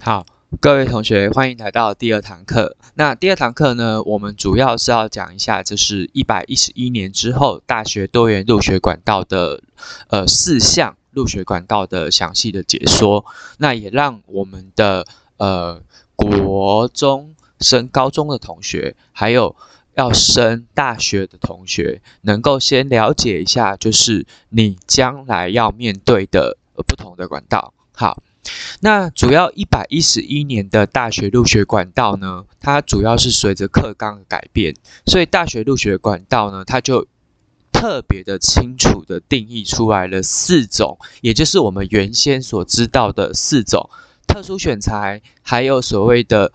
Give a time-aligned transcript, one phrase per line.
[0.00, 0.24] 好，
[0.60, 2.76] 各位同学，欢迎来到第二堂课。
[2.94, 9.60] 那第二堂课呢，我们主要是要讲一下，就是一百一十一年之后大学多元入学管道的
[10.06, 13.26] 呃四项入学管道的详细的解说。
[13.58, 15.04] 那也让我们的
[15.36, 15.82] 呃
[16.14, 19.56] 国中升高中的同学，还有
[19.94, 26.56] 要升大学的同学，能够先了解一下，就是你将来要面对的
[26.86, 27.74] 不同的管道。
[27.92, 28.22] 好。
[28.80, 34.74] 那主要一百一十一年的大学入学管道呢，它主要是随着课纲改变，
[35.06, 37.06] 所以大学入学管道呢，它就
[37.72, 43.90] 特别的清楚的定义出来了四种，也就是我们原先所知道的四种
[44.26, 46.52] 特殊选材，还有所谓的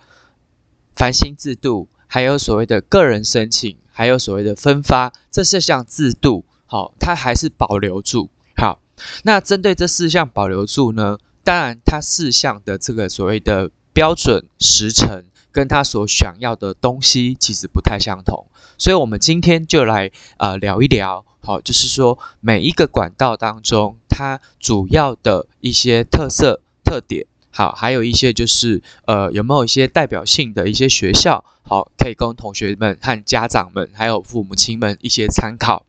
[0.94, 8.30] 繁星制度，还有所谓的个人申请，还有所谓的分发这四项制度，好，它还是保留住。
[8.56, 8.80] 好，
[9.24, 11.18] 那针对这四项保留住呢？
[11.44, 18.46] 当然，它四项的这个所谓的标准时程，跟它所想要的东西其实不太相同，
[18.78, 35.84] 所以我们今天就来呃聊一聊，好，就是说每一个管道当中，它主要的一些特色特点，好，还有一些就是呃有没有一些代表性的一些学校，好，可以供同学们和家长们还有父母亲们一些参考。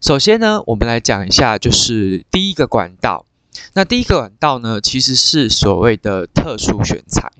[0.00, 3.26] 首先呢，我们来讲一下，就是第一个管道。
[3.72, 7.32] 那第一个管道呢，其实是所谓的特殊选材。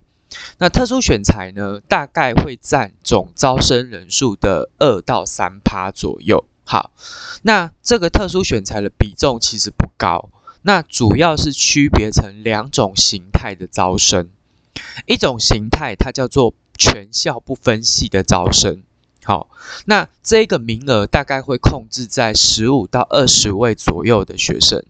[0.59, 6.45] 那特殊选材呢，大概会占总招生人数的二到三趴左右。
[6.65, 6.92] 好，
[7.42, 10.31] 那这个特殊选材的比重其实不高。
[10.62, 14.31] 那主要是区别成两种形态的招生，
[15.07, 18.83] 一种形态它叫做全校不分系的招生。
[19.23, 19.51] 好，
[19.85, 24.85] 那这个名额大概会控制在十五到二十位左右的学生。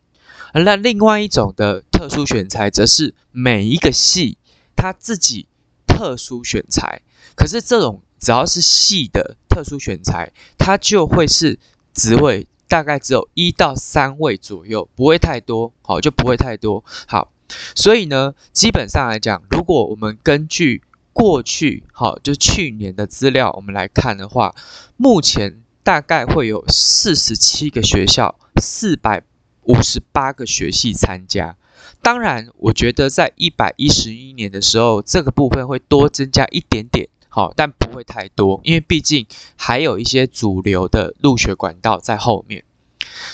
[0.63, 4.39] 那另外一种的特殊选材，则是每一个系
[4.77, 5.49] 他自己
[5.87, 7.03] 特殊选材。
[7.35, 11.59] 可是这种只要是系的特殊选材，它就会是
[11.93, 16.85] 职位大概只有一到三位左右，不会太多，好就不会太多。
[17.09, 17.33] 好，
[17.75, 24.55] 所以呢，基本上来讲，如果我们根据过去好就去年的资料，我们来看的话，
[24.97, 29.25] 目前大概会有四十七个学校，四百。
[29.65, 31.57] 五十八个学系参加，
[32.03, 39.27] 当然，我觉得在一百一十一年的时候，这个部分会多增加一点点，好，但不会太多，因为毕竟
[39.57, 42.65] 还有一些主流的入学管道在后面。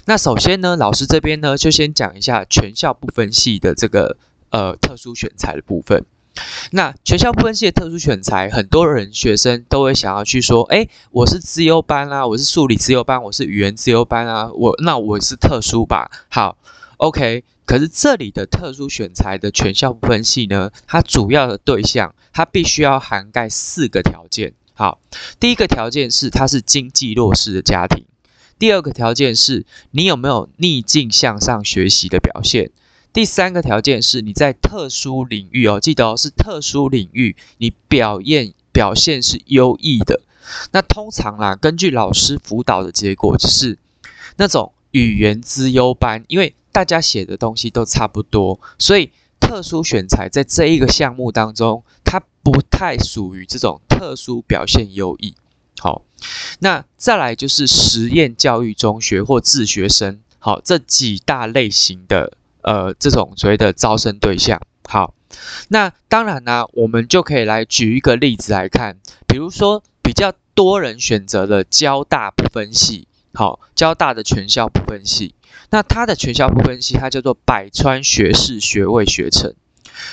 [0.04, 4.16] 那首先呢，老师这边呢就先讲一下全校不分系的这个
[4.50, 6.04] 呃特殊选材的部分。
[6.70, 16.10] 那全校部分系的特殊选材，很多人学生都会想要去说，哎，我是资优班啦，我是数理资优班，我是语言资优班啊，我那我是特殊吧？
[16.28, 16.56] 好
[16.98, 17.44] ，OK。
[17.66, 24.54] 可是这里的特殊选材的全校部分系呢，它主要的对象，它必须要涵盖四个条件。
[24.74, 24.98] 好，
[25.38, 28.06] 第一个条件是它是经济弱势的家庭，
[28.58, 32.72] 第二个条件是你有没有逆境向上学习的表现。
[33.12, 40.20] 第三个条件是你在特殊领域哦，记得哦，是特殊领域，你表现表现是优异的。
[40.70, 43.78] 那通常啦，根据老师辅导的结果，就是
[44.36, 49.10] 那种语言资优班，因为大家写的东西都差不多，所以
[49.40, 55.34] 特殊选材在这一个项目当中，它不太属于这种特殊表现优异。
[55.78, 56.02] 好，
[56.60, 62.34] 那再来就是实验教育中学或自学生，好，这几大类型的。
[62.62, 65.14] 呃，这种所谓的招生对象，好，
[65.68, 75.34] 那当然呢，我们就可以来举一个例子来看，比如说比较多人选择的交大不分系，好，交大的全校不分系，
[75.70, 79.54] 那它的全校不分系，它叫做百川学士学位学程，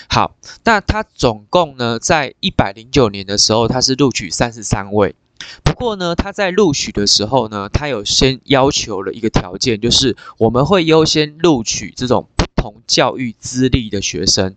[0.10, 5.16] 好，那它总共呢，在一百零九年的时候，它是录取三十三位。
[5.64, 12.28] 不过呢，他在录取的时候呢，他有先要求了一个条件，就是我们会优先录取这种
[12.72, 14.56] 同教育资历的学生。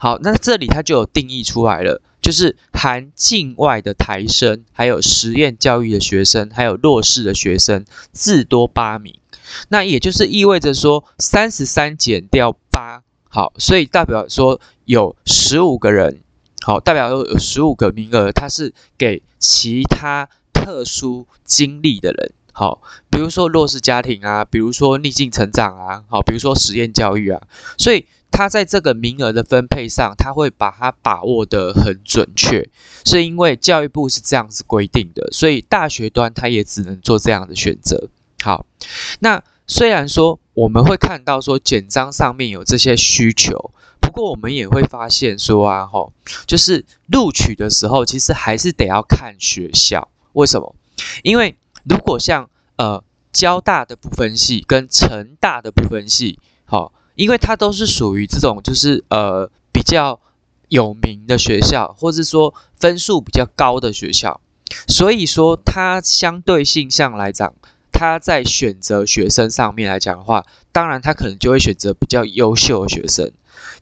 [0.00, 9.18] 好，那这里它就有定义出来了，就是含境外的台生，还有实验教育的学生，还有弱势的学生，至多八名。
[9.68, 16.20] 那也就是意味着说，三十三减掉八，好，所以代表说有十五个人。
[16.62, 22.32] 好，代表有十五个名额，它是给其他特殊经历的人。
[22.58, 22.80] 好，
[23.10, 27.42] 比如说弱势家庭啊，比如说逆境成长啊，好，比如说实验教育啊，
[27.76, 32.66] 所以他在这个名额的分配上，他会把它把握得很准确，
[33.04, 38.08] 是因为教育部是这样子规定的，所以大学端他也只能做这样的选择。
[38.42, 38.64] 好，
[39.20, 43.70] 那虽然说我们会看到说简章上面有这些需求，
[44.00, 46.10] 不过我们也会发现说啊，吼，
[46.46, 50.08] 就是录取的时候，其实还是得要看学校。
[50.32, 50.74] 为什么？
[51.22, 51.54] 因为
[51.88, 53.02] 如果像呃
[53.32, 60.20] 交大的部分系跟成大的部分系，好，因为它都是属于这种就是呃比较
[60.68, 64.40] 有名的学校，或者说分数比较高的学校，
[64.88, 67.54] 所以说它相对性上来讲。
[67.98, 73.32] 它在选择学生上面来讲的话，当然他可能就会选择比较优秀的学生。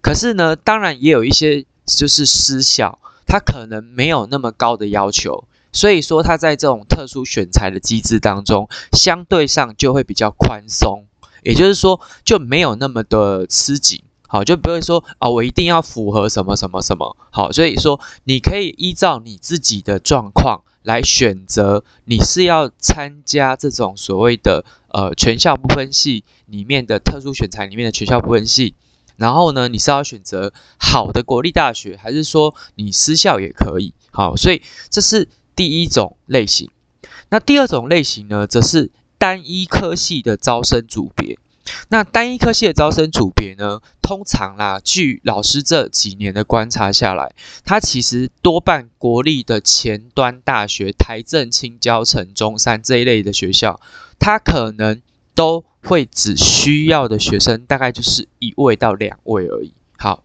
[0.01, 11.05] 可是呢，当然也有一些就是私校，他可能没有那么高的要求，所以说他在这种特殊选材的机制当中，相对上就会比较宽松，
[11.43, 14.03] 也就是说就没有那么的吃紧。
[14.27, 17.17] 好，就不会说啊，我一定要符合什么什么什么。
[17.31, 20.63] 好，所以说你可以依照你自己的状况。
[20.85, 28.75] 来选择你是要参加这种所谓的呃全校不分系里面的特殊选材里面的全校不分系，
[29.17, 33.95] 然后呢你是要选择好的国立大学，还是说你私校也可以？
[34.11, 34.61] 好，所以
[34.91, 36.71] 这是第一种类型。
[37.31, 41.39] 那第二种类型呢，则是单一科系的招生组别。
[41.89, 43.81] 那单一科系的招生组别呢？
[44.03, 47.35] 通常啦，据老师这几年的观察下来，
[47.65, 53.81] 它其实多半国立的前端大学、台政、青交、城中山这一类的学校，
[54.19, 55.01] 它可能
[55.35, 59.73] 都会只需要的学生大概就是一位到两位而已。
[59.97, 60.23] 好，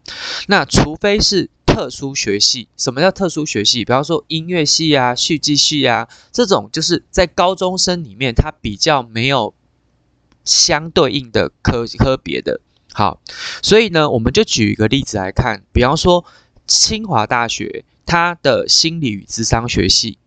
[0.48, 1.50] 那除非是
[1.80, 3.86] 特殊学系，什么叫特殊学系？
[3.86, 9.54] 比方说音乐系啊、戏剧系啊这种，就是在高中生里面，它比较没有。
[10.46, 12.60] 相对应的科科别的，
[12.92, 13.22] 好，
[13.62, 16.26] 所以呢，我们就举一个例子来看，比方说
[16.66, 20.18] 清华大学它的心理与智商学系，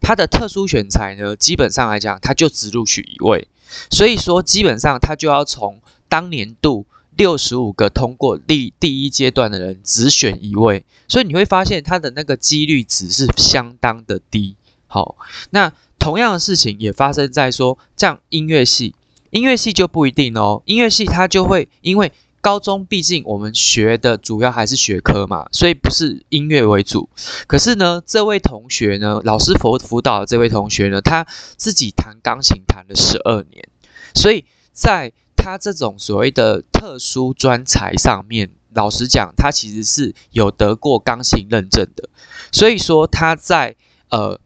[0.00, 3.46] 它的特殊选材呢，基本上来讲，它就只录取一位，
[3.90, 6.86] 所以说基本上它就要从当年度
[7.18, 14.56] 六十五个通过第第一阶段的人只选一位，所以你会发现它的那个几率值是相当的低。
[14.86, 15.16] 好，
[15.50, 18.94] 那同样的事情也发生在说像音乐系。
[19.30, 27.10] 音乐系就不一定哦，音乐系它就会因为高中毕竟我们学的主要还是学科嘛，所以不是音乐为主。
[27.46, 31.26] 可是呢，这位同学呢，老师辅辅导的这位同学呢，他
[31.56, 33.68] 自己弹钢琴弹了十二年，
[34.14, 35.12] 所以在
[35.48, 42.10] 他这种所谓的特殊专才上面，老实讲，他其实是有得过钢琴认证的。
[42.52, 43.74] 所以说他在
[44.10, 44.38] 呃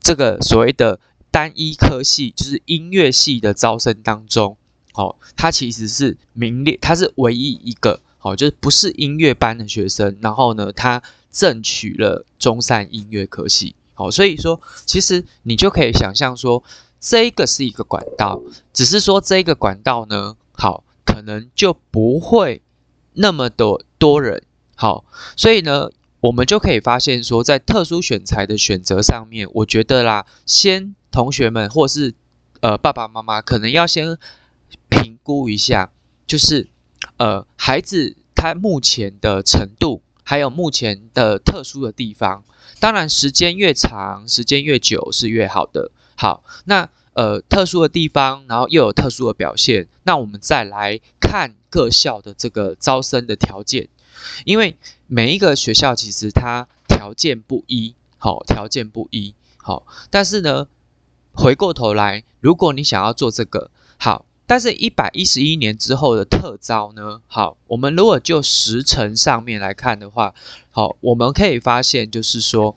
[0.00, 1.00] 这个所谓的。
[1.32, 4.58] 单一科系就是音乐系的招生当中，
[4.92, 16.62] 好，他其实是名列，他是唯一一个，好，就是不是音乐班的学生，然后呢，他正取了中山音乐科系，好，所以说，其实你就可以想象说，
[17.00, 18.42] 这个是一个管道，
[18.74, 22.62] 只是说这个管道呢，好，可能就不会
[23.14, 24.44] 那么多多人，
[24.74, 25.04] 好，
[25.36, 25.90] 所以呢，
[26.20, 30.94] 我们就可以发现说，在特殊选材的选择上面，我觉得啦，先。
[31.12, 32.14] 同学们，或是
[32.62, 34.16] 呃爸爸妈妈，可能要先
[34.88, 35.92] 评估一下，
[36.26, 36.70] 就是
[37.18, 42.44] 呃孩子他目前的程度，还有目前的特殊的地方。
[42.80, 45.90] 当然，时间越长，时间越久是越好的。
[46.16, 53.88] 好，那呃特殊的地方，然后又有特殊的表现，那我们再来看各校的这个招生的条件，
[54.44, 54.76] 因为
[55.06, 60.68] 每一个学校其实它条件不一，好，条件不一，好，但是呢。
[61.34, 67.22] 回过头来，如果你想要做这个好，但是一百一十一年之后的特招呢？
[67.26, 70.34] 好，我们如果就时程上面来看的话，
[70.70, 72.76] 好，我们可以发现就是说，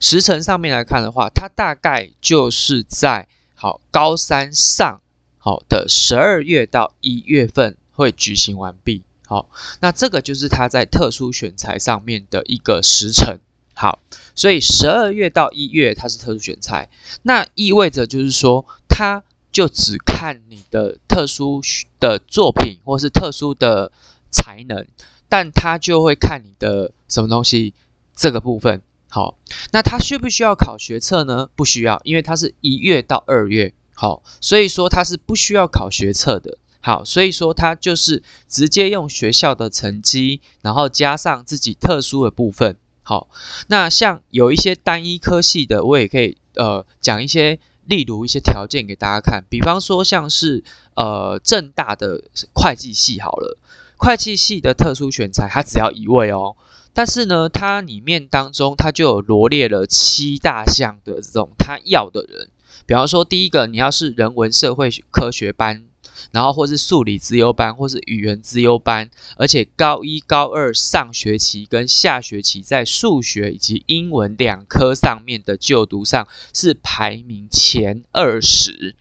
[0.00, 5.00] 时程上面来看的话，它大概就是在好高三上
[5.38, 9.02] 好的十二月到一月份会举行完毕。
[9.26, 9.48] 好，
[9.80, 13.38] 那这个就是它在特殊选材上面的一个时程。
[13.74, 13.98] 好，
[14.34, 16.90] 所以十二月到一月它是特殊选材，
[17.22, 21.62] 那意味着就是说，它就只看你的特殊
[21.98, 23.90] 的作品或是特殊的
[24.30, 24.86] 才能，
[25.28, 27.72] 但它就会看你的什么东西
[28.14, 28.82] 这个部分。
[29.14, 29.36] 好，
[29.72, 31.50] 那他需不需要考学测呢？
[31.54, 33.74] 不需要，因为它是一月到二月。
[33.94, 36.56] 好，所以说它是不需要考学测的。
[36.80, 42.78] 好，所以说他就是直接用学校的成绩，然后加上自己特殊的部分。
[43.02, 43.28] 好，
[43.66, 49.44] 那像有一些单一科系的，我也可以呃讲一些，例如一些条件给大家看。
[49.50, 50.64] 比方说像是
[50.94, 53.58] 呃正大的会计系好了，
[53.98, 56.56] 会计系的特殊选材，它只要一位哦。
[56.94, 62.50] 但是呢，它里面当中它就有罗列了七大项的这种它要的人。
[62.86, 65.84] 比方说第一个，你要是人文社会科学班
[66.30, 78.94] 然后或是数理资优班，或是语言资优班，而且高一、高二上学期跟下学期在数学以及英文两科上面的就读上是排名前二十。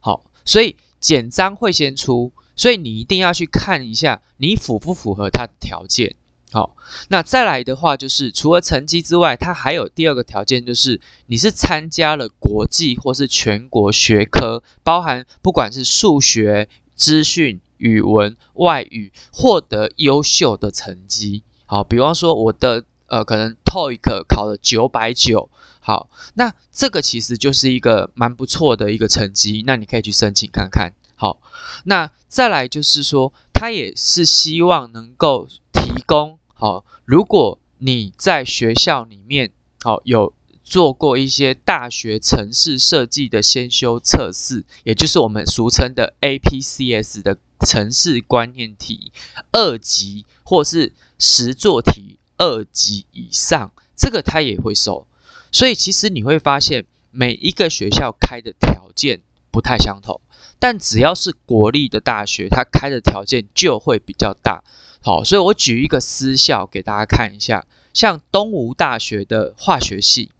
[0.00, 6.14] 好，所以简章会先出，所以你一定要去看一下你符不符合他的条件。
[6.52, 6.76] 好，
[7.08, 21.42] 那再来的话就是，除了成绩之外，它还有第二个条件，就是你是参加了国际或是全国学科，包含不管是数学、资讯、语文、外语，获得优秀的成绩。
[21.64, 25.48] 好，比方说我的呃，可能 TOEIC 考了九百九，
[25.80, 30.92] 好，那这个其实就是一个蛮不错的一个成绩，那你可以去申请看看。
[31.14, 31.40] 好，
[31.84, 36.38] 那再来就是说，他也是希望能够提供。
[36.62, 39.50] 好，如果你在学校里面，
[39.82, 49.10] 好有做过一些大学城市设计的先修测试，也就是我们俗称的 APCS 的城市观念题
[49.50, 55.08] 二级，或是实作题二级以上，这个他也会收。
[55.50, 60.20] 所以其实你会发现，每一个学校开的条件不太相同，
[60.60, 64.62] 但只要是国立的大学，它开的条件就会比较大。
[65.02, 70.30] 好，所以我举一个私校给大家看一下，像东吴大学的化学系，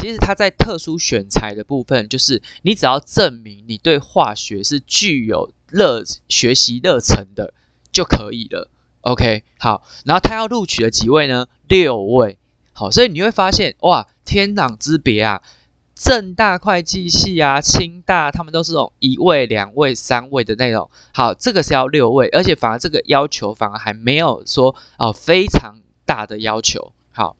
[0.00, 7.52] 其实它在特殊选材的部分，就是你只要证明你对化学是具有热学习热忱的
[7.90, 8.70] 就可以了。
[9.00, 11.48] OK，好，然后他要录取的几位呢？
[11.66, 12.38] 六位。
[12.72, 15.42] 好，所以你会发现，哇，天壤之别啊！
[16.00, 20.88] 正大会计系啊，清大他们都是这种一位、两位、三位的那种。
[21.12, 26.92] 好，这个是要六位，而且反而这个要求反而还没有说哦非常大的要求。
[27.10, 27.36] 好，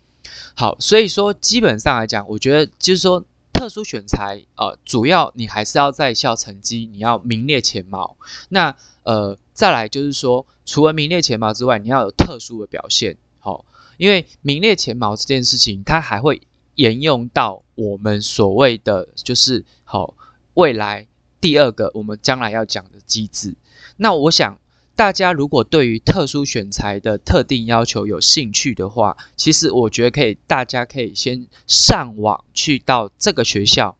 [0.54, 8.16] 好，所以说基本上来讲，我觉得就是说特殊选材，呃，主要你还是要在校成绩你要名列前茅。
[8.48, 8.74] 那
[9.04, 13.16] 呃，再来就是说，除了名列前茅之外，你要有特殊的表现。
[13.38, 13.64] 好，
[13.98, 16.42] 因为名列前茅这件事情，它还会。
[16.78, 20.14] 沿用到我们所谓的就是好
[20.54, 21.08] 未来
[21.40, 23.56] 第二个我们将来要讲的机制。
[23.96, 24.60] 那我想
[24.94, 33.97] 大家如果对于特殊选材的特定要求有兴趣的话，其实我觉得可以，大家可以先上网去到这个学校，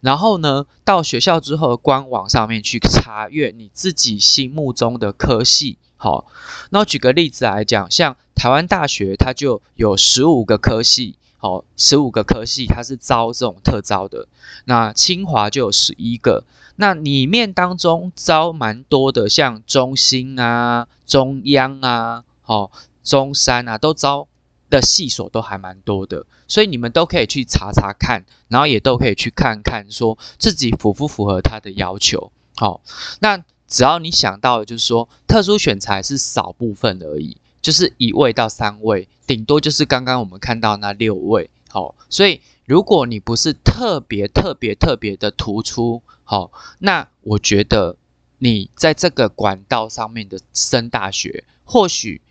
[0.00, 5.78] 然后呢到学校之后官网上面去查阅你自己心目中的科系。
[5.96, 6.26] 好，
[6.70, 11.16] 那举个例子来讲，像台湾大学它就有十五个科系。
[11.42, 14.28] 好，十五个科系，它是招这种特招的。
[14.66, 16.44] 那清华就有十一个，
[16.76, 22.70] 那里面当中招蛮多的，像中兴啊、中央啊、好
[23.02, 24.28] 中山啊，都招
[24.70, 26.24] 的系所都还蛮多的。
[26.48, 32.32] 所以你们都可以去查查看，然后也都可以去看看，说自己符不符合他的要求。
[32.56, 32.80] 好，
[33.20, 37.36] 那只要你想到，就是说特殊选材是少部分而已。
[37.62, 47.98] 就是一位到三位，顶多就是刚刚我们看到那六位，好，所以如果你不是特别特别特别的突出，好，那我觉得
[48.38, 52.22] 你在这个管道上面的升大学或许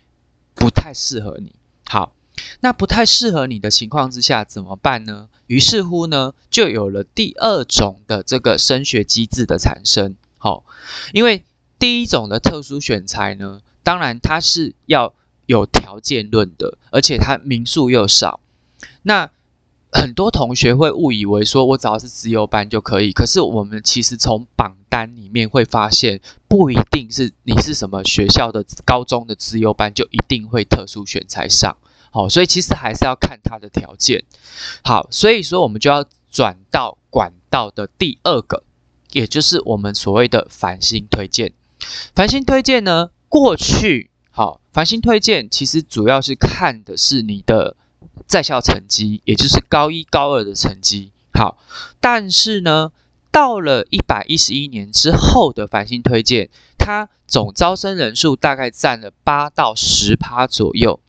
[0.52, 1.54] 不太适合你。
[1.86, 2.12] 好，
[2.60, 5.28] 那不太适合你的情况之下怎么办呢？
[5.46, 10.16] 于是乎呢，就有了第二种的这个升学机制的产生。
[10.38, 10.64] 好，
[11.12, 11.44] 因为
[11.78, 15.14] 第一种的特殊选材呢，当然它是要。
[15.46, 18.38] 有条件论的，而且它名数又少，
[19.02, 19.30] 那
[19.92, 23.12] 很多同学会误以为说我只要是自由班就可以。
[23.12, 31.76] 可是我们其实从榜单里面会发现，不一定是你是什么学校的高中的自由班就一定会特殊选才上。
[32.12, 34.24] 好，所以其实还是要看他的条件。
[34.82, 38.64] 好，所以说我们就要转到管道的第二个，
[39.12, 41.52] 也就是我们所谓的繁星推荐。
[42.14, 44.10] 繁星推荐呢，过去。
[44.32, 47.76] 好，繁星推荐其实主要是看的是你的
[48.26, 51.12] 在校成绩，也就是高一、高二的成绩。
[51.32, 51.58] 好，
[52.00, 52.92] 但是呢，
[53.30, 61.00] 到了一百一十一年之后的繁星推荐，它总招生人数大概占了八到十趴左右。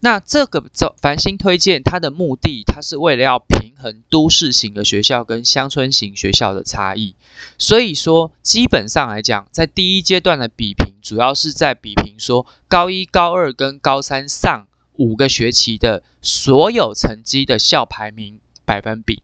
[0.00, 7.16] 那这个招繁星推荐，它的目的，它是为了要平衡都市型的学校跟乡村型学校的差异。
[7.58, 19.22] 所以说，基本上来讲，在第一阶段的比评，主要是在比评说高一、高二跟高三上五个学期的所有成绩的校排名百分比。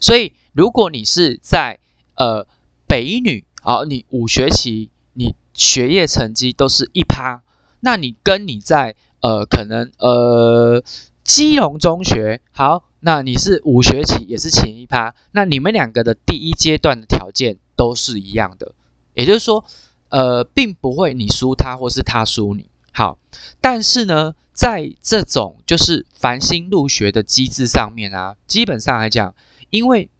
[0.00, 1.78] 所以，如果你是在
[2.16, 2.46] 呃
[2.86, 7.42] 北一女，好，你五学期你学业成绩都是一趴，
[7.80, 10.82] 那你跟你在呃，可能呃，
[11.22, 18.74] 基隆中学好，那你是五学期也是前一趴，那你们两个的第一阶段的条件都是一样的，
[19.14, 19.64] 也就是说，
[20.08, 22.68] 呃，并不会你输他或是他输你。
[22.98, 23.16] 好，
[23.60, 29.36] 但是呢，在这种就是繁星入学的机制上面啊，基本上来讲，
[29.70, 30.10] 因为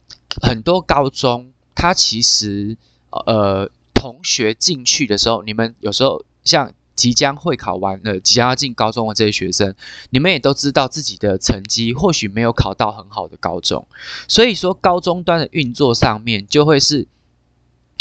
[0.41, 2.79] 很多高中，它其实
[3.11, 9.75] 呃同学进去的时候，你们有时候像即将会考完了，即将要进高中的这些学生，
[10.11, 13.89] 你们也都知道自己的成绩或许没有考到很好的高中，
[14.29, 17.09] 所以说高中端的运作上面就会是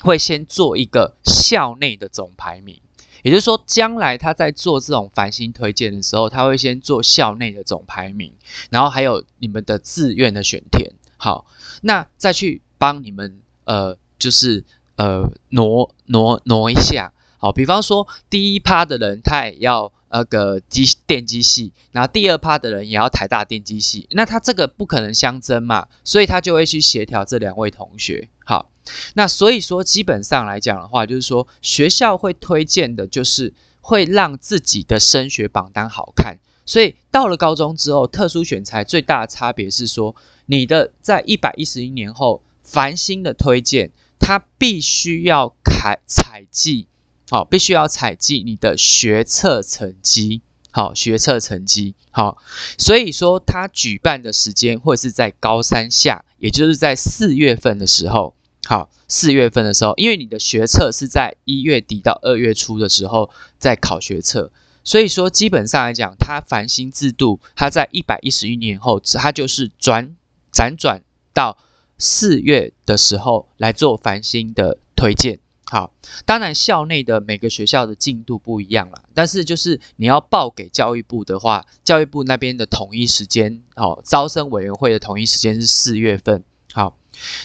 [0.04, 2.80] 会先做一个校内的总排名。
[3.24, 8.34] 也就是说，将来他在做这种繁星推荐的时候，他会先做校内的总排名，
[8.70, 11.46] 然后还有你们的志愿的选填，好，
[11.82, 14.64] 那再去帮你们呃，就是
[14.96, 28.70] 呃挪挪挪一下，好，比方说第一趴的人他也要那个机电机系，然后第二趴的人也要台大电机系，那他这个不可能相争嘛，所以他就会去协调这两位同学，好。
[29.16, 36.40] 那所以说，基本上来讲的话，就是说学校会推荐的，就是会让自己的升学榜单好看。
[36.66, 46.88] 所以到了高中之后，特殊选材最大的差别是说，你的在一百一十一年后繁星的推荐，它必须要采采集，
[47.30, 50.42] 好，必须要采集你的学测成绩，
[50.72, 52.38] 好，学测成绩，好。
[52.78, 58.34] 所以说，他举办的时间会是在高三下，也就是在四月份的时候。
[58.66, 64.52] 好，四月份的时候，因为你的学测是在一月底到二月初的时候在考学测，
[64.84, 70.18] 所以说基本上来讲，它繁星制度，它在一百一十一年后，它就是转
[70.52, 71.02] 辗转
[71.34, 71.58] 到
[71.98, 75.40] 四月的时候来做繁星的推荐。
[75.70, 75.94] 好，
[76.26, 86.44] 当然校内的每个学校的进度不一样了，但是就是你要报给教育部的话，教育部那边的统一时间，哦，招生委员会的统一时间是四月份。
[86.74, 86.98] 好。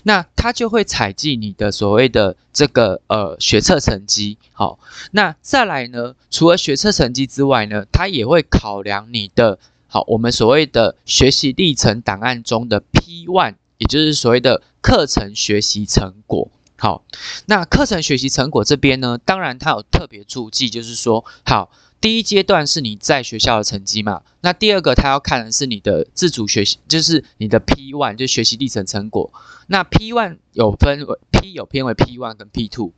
[0.03, 4.79] 那他就会采集你的所谓的这个呃学测成绩，好，
[5.13, 16.51] 那再来呢，除了学测成绩之外呢，他也会考量你的好，我们所谓的学习历程档案中的 P one，也就是所谓的课程学习成果，
[16.83, 17.05] 好，
[17.47, 21.71] 那课程学习成果这边呢，当然它有特别注记，就是说好。
[22.01, 24.23] 第一阶段是你在学校的成绩嘛？
[24.41, 29.33] 那第二个他要看的是你的自主学习，就是你的 P one，就学习历程成果。
[29.69, 32.93] 那 P one 有分为 P 有偏为 P one 跟 P two。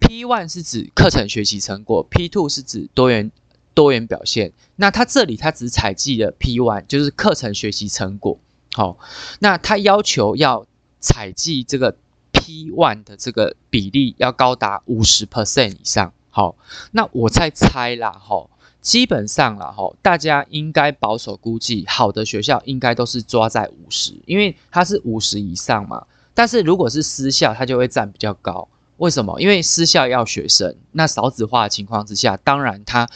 [0.00, 3.30] P one 是指课程学习成果，P two 是指多元
[3.74, 4.54] 多元表现。
[4.76, 8.38] 那他这里他只采集了 P one，就是课程学习成果。
[8.72, 8.96] 好，
[9.40, 10.66] 那他要求要
[10.98, 11.98] 采集这个
[12.36, 16.12] P one 的这个比例要高达五十 percent 以上。
[16.30, 16.54] 好，
[16.92, 18.50] 那我再猜啦，吼，
[18.82, 26.06] 基本上啦，吼，大家应该保守估计，好的学校应该都是抓在五十，因为它是五十以上嘛。
[26.34, 28.68] 但是如果是私校，它就会占比较高。
[28.98, 29.40] 为什么？
[29.40, 33.08] 因为私校要学生，那少子化的情况之下，当然它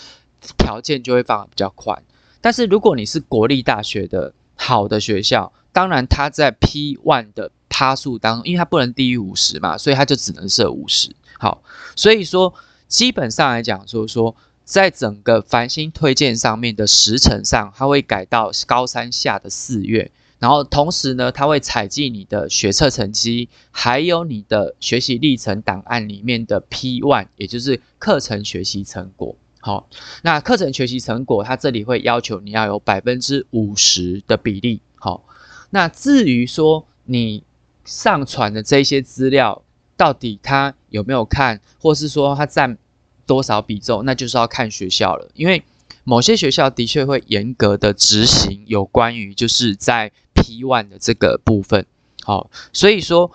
[0.56, 2.02] 条件就会放比较宽。
[2.40, 11.16] 但是如果你是国立大学的好的学校，当然它在 P one 的差数当，因为它不能低于五十嘛，所以它就只能设五十。
[11.38, 11.62] 好，
[11.96, 12.52] 所以说。
[12.90, 29.36] 基本上来讲，就是说，在整个繁星推荐上面的时程上，它会改到高三下的四月，然后同时呢，它会采集你的学测成绩，还有你的学习历程档案里面的 P one，也就是课程学习成果。
[29.60, 29.88] 好，
[30.22, 34.82] 那课程学习成果，它这里会要求你要有百分之五十的比例。
[34.96, 35.22] 好，
[35.70, 37.44] 那至于说你
[37.84, 39.62] 上传的这些资料。
[39.96, 42.78] 到底他有没有看，或是说他占
[43.26, 45.30] 多少比重，那就是要看学校了。
[45.34, 45.62] 因为
[46.04, 51.84] 某些学校的确会严格的执行有关于就是在 P one 的这个部分。
[52.22, 53.30] 好，所以说，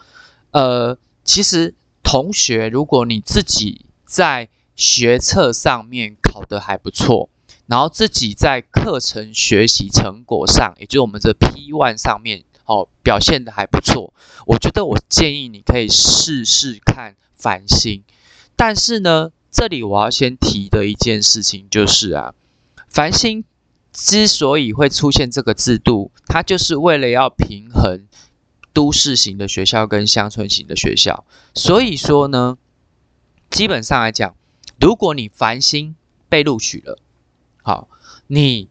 [0.50, 7.30] 呃，其实同学，如果你自己在学测上面考得还不错，
[7.68, 12.44] 然后自己在课程学习成果上，也就是我们这 P one 上面。
[12.66, 14.14] 哦，表现的还不错，
[14.48, 18.04] 我觉得我建议你可以试试看繁星。
[18.56, 22.34] 但是呢，这里我要先提的一件事情就是啊，
[22.88, 23.44] 繁星
[23.94, 28.08] 之所以会出现这个制度，它就是为了要平衡
[28.74, 31.24] 都市型的学校跟乡村型的学校。
[31.54, 32.58] 所以说呢，
[33.50, 34.36] 基本上来讲，
[34.80, 35.96] 如果你繁星
[36.28, 36.98] 被录取了，
[37.62, 37.88] 好，
[38.28, 38.70] 你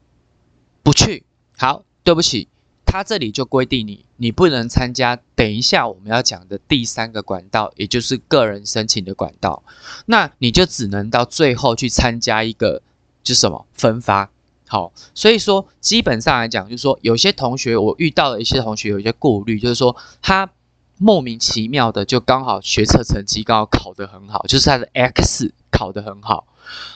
[0.82, 1.24] 不去，
[1.56, 2.48] 好，对不起。
[2.94, 5.18] 他这里就规定你，你不能参加。
[5.34, 9.64] 等一下我们要讲的第三个管道，也就是个人申请的管道，
[10.06, 12.82] 那你就只能到最后去参加一个，
[13.24, 14.30] 就什么分发。
[14.68, 20.48] 好，所以说基本上来讲，就是说有些同学我遇到的一些同学有一些顾虑，就是说他
[20.96, 26.46] 莫名其妙的就刚好学测成绩刚好考得很好，就是他的 X 考得很好，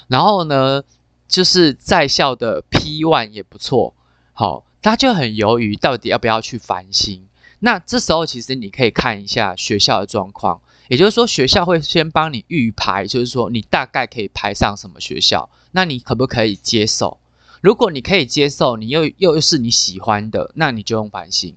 [0.07, 0.85] 然后呢，
[1.27, 3.97] 就是在校的 P one 也不错，
[4.33, 7.29] 好，他就很犹豫到底要不要去繁星。
[7.61, 17.19] 那这时候其实你可以看一下学校的状况，也就是说学校会先帮你预排，就是说你大概可以排上什么学校，那你可不可以接受？
[17.61, 21.57] 如果你可以接受，你又又是你喜欢的，那你就用繁星。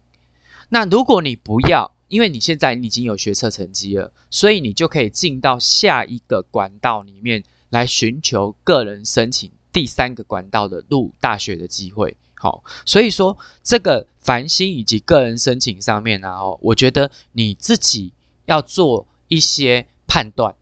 [0.70, 12.18] 那如果你不要，因为你现在你已经有学测成绩了，所以你就可以进到下一个管道里面来寻求个人申请第三个管道的入大学的机会。
[12.42, 18.14] 好，所以说这个繁星以及个人申请上面呢，哦，我觉得你自己
[18.46, 20.56] 要做一些判断，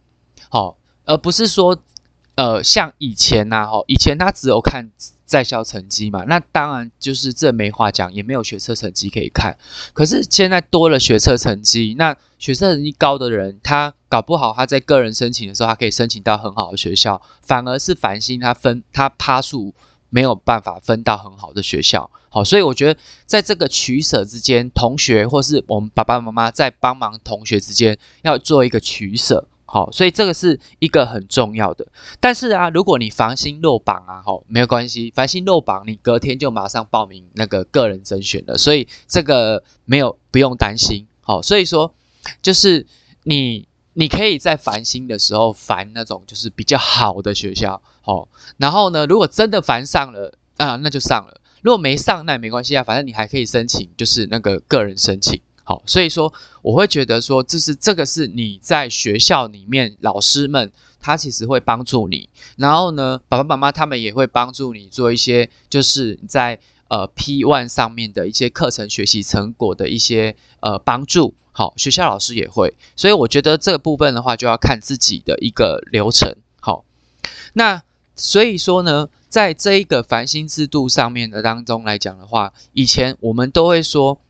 [0.50, 1.82] 好，而不是说，
[2.36, 4.92] 呃，像以前呐，哦，以前他只有看。
[5.30, 9.56] 在校成绩嘛，那当然就是这没话讲，也没有学测成绩可以看。
[9.94, 19.76] 可是现在多了学测成绩，那学测成绩高的人，他搞不好他在个人申请的时候，他可以申请到很好的学校，反而是繁星他分他趴数
[20.10, 22.10] 没有办法分到很好的学校。
[22.30, 29.48] 好，所以我觉得在这个取舍之间，同学或是我们爸爸妈妈在帮忙同学之间要做一个取舍。
[29.66, 31.88] 好，所以这个是一个很重要的。
[32.20, 41.08] 但是啊，如果你防心落榜啊，吼，没有关系，防心落榜，你隔天就马上报名那个个人甄选了，所以这个没有不用担心。
[41.22, 41.94] 好，所以说
[42.42, 42.88] 就是
[43.22, 55.42] 你你可以在烦心的时候烦那种就是比较好的学校，好，然后呢，如果真的烦上了啊，那就上了；如果没上，那也没关系啊，反正你还可以申请，就是那个个人申请。
[55.64, 71.34] 好，所以说我会觉得说，就是这个是你在学校里面老师们他其实会帮助你，然后呢，爸爸妈妈他们也会帮助你做一些，就是在呃 P one 上面的一些课程学习成果的一些呃帮助。
[71.60, 76.38] 好，学校老师也会，所以我觉得这个部分的话就要看自己的一个流程。
[76.62, 76.86] 好，
[77.52, 77.84] 那
[78.16, 84.22] 所以说呢，在这一个繁星制度上面的当中来讲的话，以前我们都会说。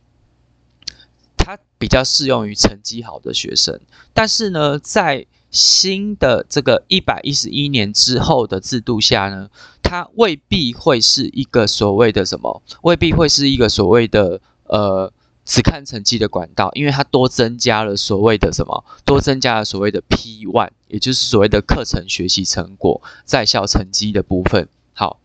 [1.42, 3.80] 它比较适用于成绩好的学生，
[4.12, 9.48] 但是呢，在新的这个一百一十一年之后的制度下呢，
[9.82, 15.10] 它未必会是一个所谓的什么，未必会是一个所谓的呃
[15.50, 24.68] 只看成绩的管道，因为它多增加了所谓的什么，多增加了所谓的 P one，也就是所谓的课程学习成果在校成绩的部分。
[24.92, 25.18] 好，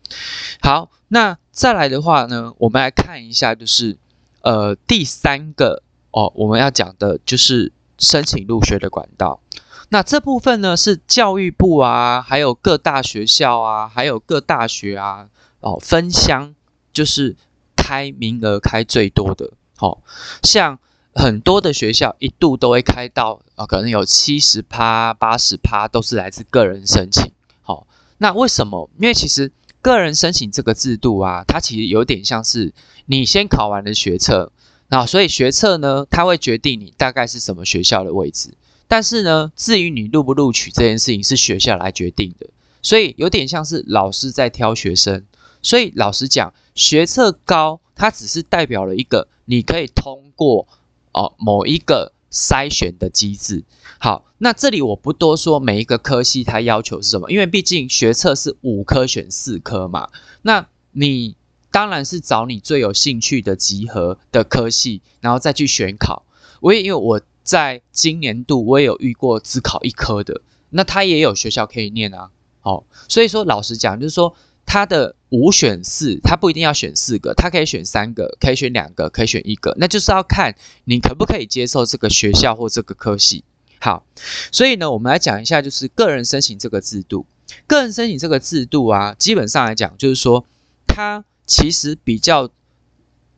[0.60, 3.96] 好，那再来的话呢，我们来看一下，就是
[4.42, 5.84] 呃第三个。
[6.10, 9.38] 哦，我们要讲的就是申请入学的管道。
[9.90, 15.28] 那这部分呢，是教育部啊，还有各大学校啊，还有各大学啊，
[15.60, 16.54] 哦，分乡
[16.90, 17.36] 就是
[17.76, 19.52] 开名额开最多的。
[19.76, 20.02] 好，
[20.42, 20.78] 像
[21.14, 27.30] 很多的学校一度都会开到啊，可能有七十趴、八十趴都是来自个人申请。
[27.60, 27.86] 好，
[28.18, 28.88] 那为什么？
[28.98, 32.72] 因为其实个人申请这个制度啊，它其实有点像是
[33.04, 34.50] 你先考完了学测。
[34.88, 38.54] 那所以学测呢，它会决定你大概是什么学校的位置。
[38.88, 42.46] 但是呢，至于你录不录取这件事情，是学校来决定的。
[42.82, 45.24] 所以有点像是老师在挑学生。
[45.62, 50.66] 所以老实讲，学测高，它只是代表了一个你可以通过
[51.12, 53.64] 哦某一个筛选的机制。
[53.98, 60.08] 好，那这里我不多说每一个科系它要求是什么，因为毕竟学测是五科选四科嘛。
[60.42, 61.36] 那你。
[61.72, 66.24] 当然是找你最有兴趣的集合的科系，然后再去选考。
[66.60, 70.40] 我也因为我在今年度我也有遇过只考一科的，
[70.70, 72.30] 那他也有学校可以念啊。
[72.60, 74.34] 好，所以说老实讲，就是说
[74.66, 83.44] 他的五选四，他不一定要选四个，他可以选三个，可以选两个，可以选一个，那就是要看你可不可以接受这个学校或这个科系。
[83.78, 84.04] 好，
[84.52, 87.24] 所以呢，我们来讲一下，就是个人申请这个制度。
[87.66, 90.44] 个人申请这个制度啊，基本上来讲，就是说
[90.86, 91.24] 他。
[91.48, 92.50] 其实比较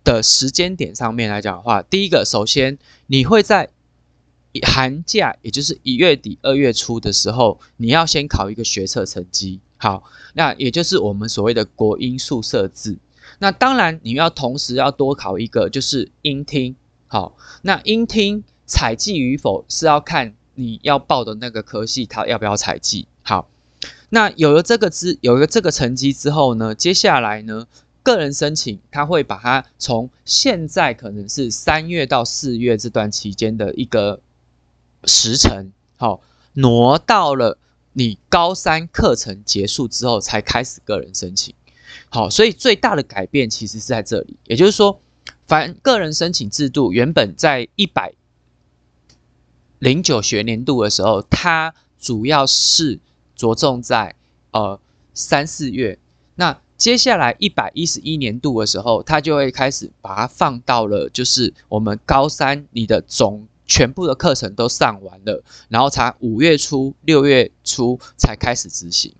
[0.03, 3.69] 的时间点上面来讲的话，第一个，首先你会在
[4.62, 9.61] 寒假，也就是一月底、二月初的时候，你要先考一个学测成绩。
[9.79, 12.99] 好，那也就是我们所谓的国音数设置。
[13.38, 16.77] 那当然，你要同时要多考一个，就是音听。
[17.07, 23.07] 好，那音听采集与否是要看你要报的那个科系，它要不要采集。
[23.23, 23.49] 好，
[24.11, 27.67] 那有了这个之有了这个成绩之后呢，接下来呢？
[28.05, 34.21] 个人申请，他会把它从现在可能是三月到四月这段期间的一个
[35.05, 36.23] 时程，好
[36.55, 37.59] 挪到了
[37.92, 41.55] 你高三课程结束之后才开始个人申请。
[42.11, 45.01] 好，所以最大的改变其实是在这里，也就是说，
[45.46, 48.12] 凡个人申请制度原本在一百
[49.79, 53.01] 零九学年度的时候，它主要是
[53.35, 54.14] 着重在
[54.53, 54.81] 呃
[55.14, 55.98] 三四月。
[56.35, 69.14] 那接下来一百一十一年度的时候，它就会开始把它放到了就是我们高三你的总全部的课程都上完了，然后才五月初六月初才开始执行。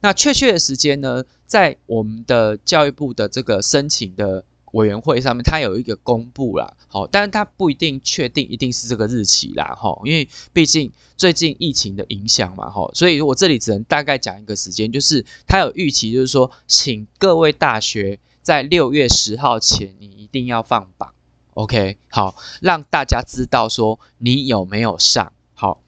[0.00, 4.44] 那确切的时间呢，在我们的教育部的这个申请的。
[4.72, 21.14] 委员会上面，它有一个公布啦，好，但是它不一定确定一定是这个日期啦，哈，因为毕竟最近疫情的影响嘛，哈，所以我这里只能大概讲一个时间，就是它有预期，就是说，请各位大学在六月十号前，你一定要放榜
[21.58, 25.80] ，OK，好，让大家知道说你有没有上，好。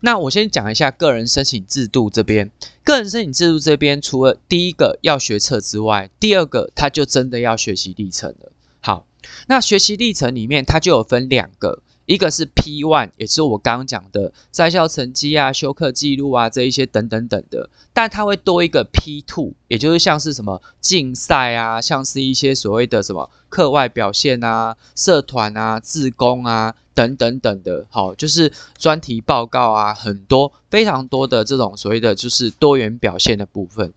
[0.00, 2.50] 那我先讲一下个人申请制度这边，
[2.82, 8.52] 个人申请制度这边除了第一个要学测之外，第二个他就真的要学习历程了。
[8.80, 9.06] 好，
[9.46, 11.82] 那学习历程里面它就有分两个。
[12.06, 33.92] 一个是 P one，也是我刚刚讲的在校成绩啊、休课记录啊这一些等等等的，但它会多一个 P two，也就是像是什么竞赛啊，像是一些所谓的什么课外表现啊、社团啊、自工啊等等等的，好，就是专题报告啊，很多非常多的这种所谓的就是多元表现的部分。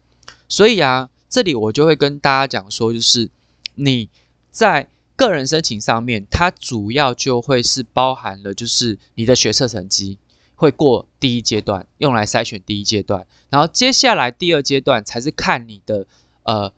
[0.48, 3.32] 所以啊，这里我就会跟大家讲说，就是
[3.74, 4.10] 你
[4.52, 4.88] 在。
[5.28, 10.20] 个人申请上面，它主要就会是包含了，就是你的学测成绩
[10.56, 16.08] 会过第一阶段，用来筛选第一阶段，然后接下来第二阶段才是看你的
[16.44, 16.74] 呃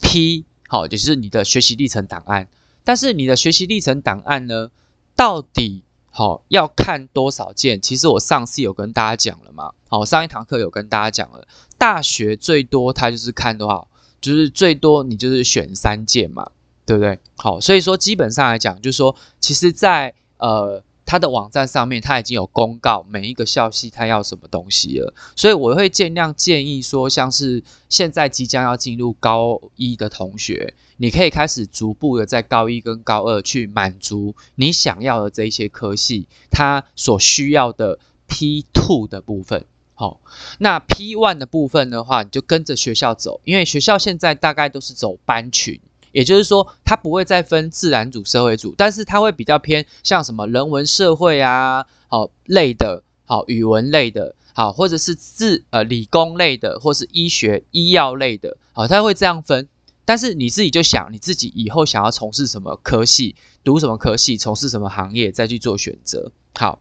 [0.00, 2.48] P 好，就是你的学习历程档案。
[2.82, 4.70] 但是你的学习历程档案呢，
[5.16, 7.80] 到底好要看多少件？
[7.80, 11.46] 其实我上次有跟大家讲了嘛，好，上一堂课有跟大家讲了，
[11.78, 13.88] 大学最多它就是看多少，
[14.20, 16.50] 就是最多你就是选三件嘛。
[16.86, 17.18] 对不对？
[17.36, 25.14] 好，所以说基本上来讲，就是说，其实，在呃他的网站上面，他已经有公告每一个校系他要什么东西了。
[25.36, 39.66] 所以我会尽量建议说，像是现在即将要进入高一的同学，你可以开始逐步的在高一跟高二去满足你想要的这一些科系，它所需要的 P two 的部分。
[39.94, 40.20] 好，
[40.58, 45.80] 那 P one 的部分的话，你就跟着学校走，因为学校现在大概都是走班群。
[46.14, 59.68] 也就是说，它不会再分自然组、社会组，但是它会比较偏像什么人文社会啊，好类的，好语文类的，好或者是自呃理工类的，或是医学医药类的，好，它会这样分。
[60.04, 66.30] 但是你自己就想，你自己以后想要从事什么科系，读什么科系，从事什么行业，再去做选择。
[66.54, 66.80] 好，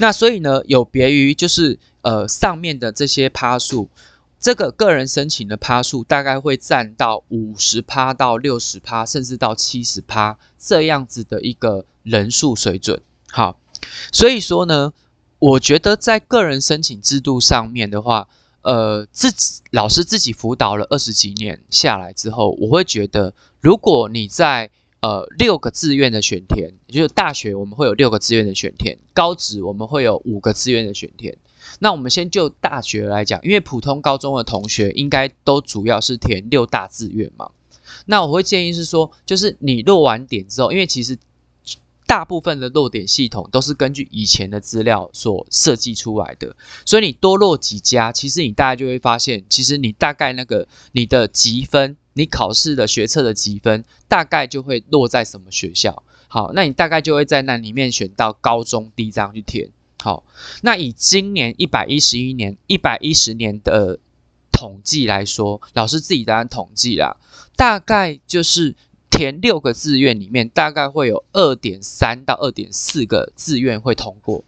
[0.00, 3.90] 那所以呢，有别于就是呃上面的这些趴数。
[4.44, 13.00] 这个个人申请的趴数大概会占到五十趴到六十趴，甚至到七十趴这样子的一个人数水准。
[13.30, 13.58] 好，
[14.12, 14.92] 所以说呢，
[15.38, 18.28] 我觉得在个人申请制度上面的话，
[18.60, 24.68] 呃，自己老师自己辅导了二十几年下来之后，我会觉得，如果你在
[25.00, 31.38] 呃六个志愿的选填，也就是大学我们会有六个志愿的选填，高职我们会有五个志愿的选填。
[31.78, 37.50] 那我们先就大学来讲，因为普通高中的同学应该都主要是填六大志愿嘛。
[38.06, 41.16] 那我会建议是说，就是你落完点之后，因为其实
[42.06, 56.02] 大部分的落点系统都是根据以前的资料所设计出来的，所以你多落几家，其实你大概就会发现，其实你大概那个你的积分，你考试的学测的积分，大概就会落在什么学校。
[56.28, 59.70] 好，那你大概就会在那里面选到高中低这样去填。
[60.04, 60.22] 好，
[60.60, 63.98] 那以今年一百一十一年一百一十年的
[64.52, 67.16] 统计来说，老师自己当然统计啦，
[67.56, 68.76] 大概就是
[69.08, 74.44] 填六个志愿里面，大概会有二点三到二点四个志愿会通过，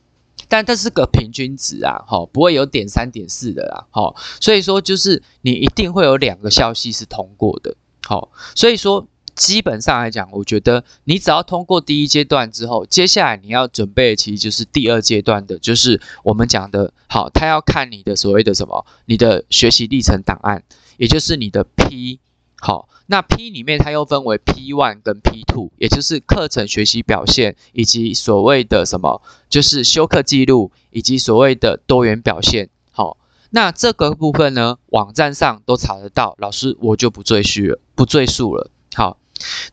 [0.46, 9.06] 但这是个平均值啊，好，不会有点三点四的啦，好，所以说就是你一定会有两个校系是通过的，好，所以说。
[9.36, 20.64] 基本上来讲，我觉得你只要通过第一阶段之后，接下来你要准备的其实就是第二阶段的，就是我们讲的，好，他要看你的所谓的什么，你的学习历程档案，
[20.96, 22.18] 也就是你的 P，
[22.58, 29.20] 好，那 P 里面它又分为 P one 跟 P two，也就是课程学习表现以及所谓的什么，
[29.50, 33.18] 就是休课记录以及所谓的多元表现，好，
[33.50, 39.18] 那这个部分呢，网站上都查得到，老师我就不赘叙了，不赘述了，好。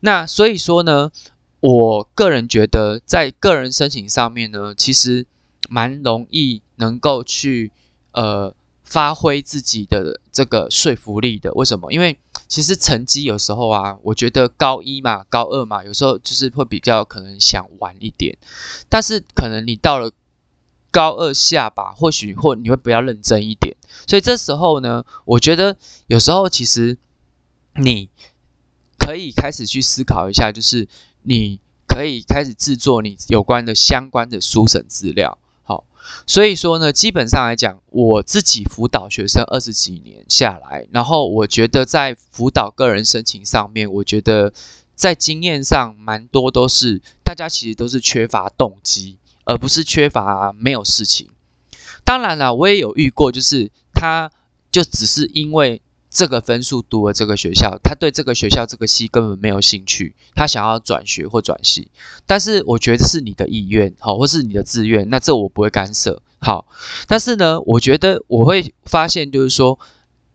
[0.00, 1.10] 那所以说呢，
[1.60, 5.26] 我个人觉得在个人申请上面呢，其实
[5.68, 7.72] 蛮容易能够去
[8.12, 11.52] 呃发挥自己的这个说服力的。
[11.54, 11.90] 为什么？
[11.92, 18.36] 因为其实成绩有时候啊，我觉得高一嘛、高二嘛，有时候就是会比较可能想玩一点，
[18.88, 20.12] 但是可能你到了
[20.90, 23.74] 高二下吧，或许或你会比较认真一点。
[24.06, 26.98] 所以这时候呢，我觉得有时候其实
[27.74, 28.10] 你
[29.04, 30.88] 可以开始去思考一下，就是
[31.22, 35.36] 你可以开始制作你有关的相关的书审资料。
[35.62, 35.84] 好，
[36.26, 44.54] 所以说呢，基本上来讲，我自己辅导学生二十几年下来，然后我觉得在辅导个人申请上面，我觉得
[44.94, 51.30] 在经验上蛮多都是大家其实都是缺乏动机，而不是缺乏没有事情。
[52.04, 54.30] 当然了，我也有遇过，就是他
[54.70, 55.82] 就只是因为。
[56.14, 61.90] 这个分数读了这个学校，他对这个学校这个系根本没有兴趣，他想要转学或转系，
[62.24, 66.66] 但是我觉得是你的意愿，好，或是你的自愿，那这我不会干涉，好，
[67.08, 69.78] 但是呢，我觉得我会发现就是说，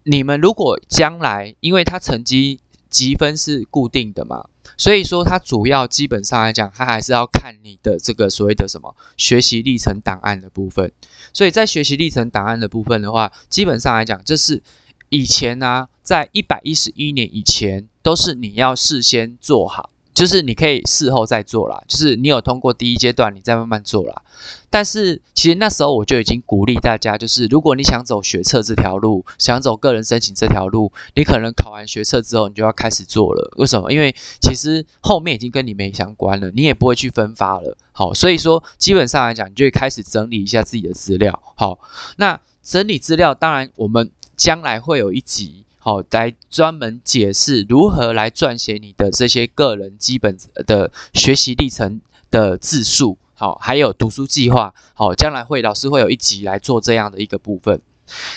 [0.03, 4.49] 你们如果将来，因为他成绩积分是固定的嘛。
[4.77, 10.91] 所以说，他主要基本上来讲，他还是要看你的这个所谓的什么学习历程档案的部分。
[11.33, 14.61] 所以在学习历程档案的部分的话，基本上来讲，这是
[15.09, 19.89] 以前呢，在一百一十一年以前，都是你要事先做好。
[20.11, 24.21] 就是你可以事后再做啦，就是你有通过第一阶段，你再慢慢做啦。
[24.69, 33.53] 但是其实那时候我就已经鼓励大家，就是如果你想走学测这条路，想走个人申请这条路，你可能考完学测之后，你就要开始做了。
[33.55, 33.93] 为什么？
[33.93, 37.77] 因为其实后面已经跟你没相关了，你也不会去分发了。
[37.93, 41.41] 好，所以说基本上来讲，你就会开始整理一下自己的资料。
[41.55, 41.79] 好，
[42.17, 45.65] 那整理资料，当然我们将来会有一集。
[45.81, 57.81] 好，来专门解释如何来撰写你的这些个人基本的学习历程的字数，好，还有读书计划，好，将来会老师会有一集来做这样的一个部分。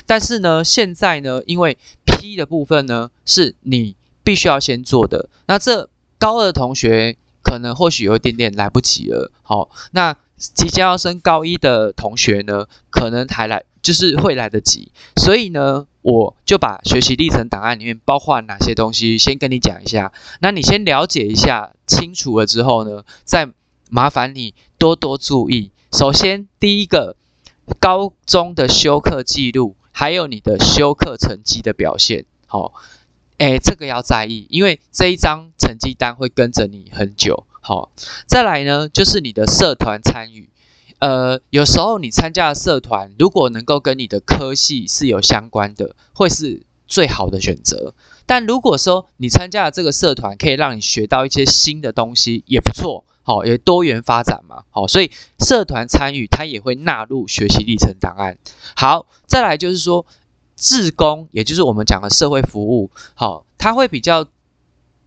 [0.06, 10.16] 但是呢，现在呢，因为 P 的部分呢是你必须要先做的，那这高二同学可能或许有一点点来不及了，好，那
[10.54, 13.64] 即将要升高一的同学呢，可能还来。
[13.82, 20.12] 就是会来得及，所以呢，我就把学习历程档案里面包括哪些东西先跟你讲一下。
[20.40, 23.48] 那你先了解一下，清楚了之后呢，再
[23.90, 25.72] 麻烦你多多注意。
[25.90, 27.16] 首先，第一个，
[27.80, 32.74] 高中的修课记录，还有你的修课成绩的表现，好，
[33.38, 37.48] 哎，这个要在意，因为这一张成绩单会跟着你很久。
[37.64, 37.92] 好，
[38.26, 40.50] 再来呢，就是你的社团参与。
[40.98, 47.94] 呃，有时候你参加的社团，如果能够跟你的科系是有相关的，会是最好的选择。
[48.26, 58.38] 但如果说你参加的这个社团可以让你学到一些新的东西，也不错，好，也多元发展嘛，好，所以社团参与它也会纳入学习历程档案。
[58.74, 60.04] 好，再来就是说，
[60.56, 64.26] 志工，也就是我们讲的社会服务，好，它会比较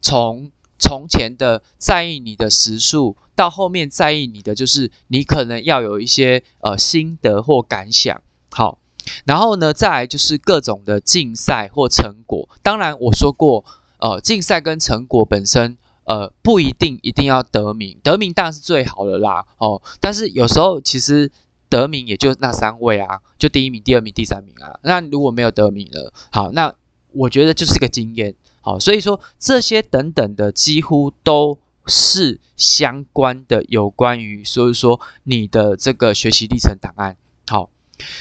[0.02, 0.52] 从。
[0.78, 8.78] 从前的在意你的时数，到后面在意你的就是你可能要有一些呃心得或感想，好，
[9.26, 12.50] 然后呢再来就是各种的竞赛或成果。
[12.62, 13.64] 当然我说过，
[14.00, 21.32] 呃竞赛跟成果本身呃不一定一定要得名，得名当然是最好的啦，哦，但是有时候其实
[21.70, 24.80] 得名也就那三位啊，就第一名、第二名、第三名啊。
[24.84, 26.76] 那如果没有得名了，好，那
[27.12, 28.36] 我觉得就是个经验。
[28.65, 37.15] 好，所以说这些等等的几乎都是相关的，有关于所以说你的这个学习历程档案。
[37.45, 37.69] 好，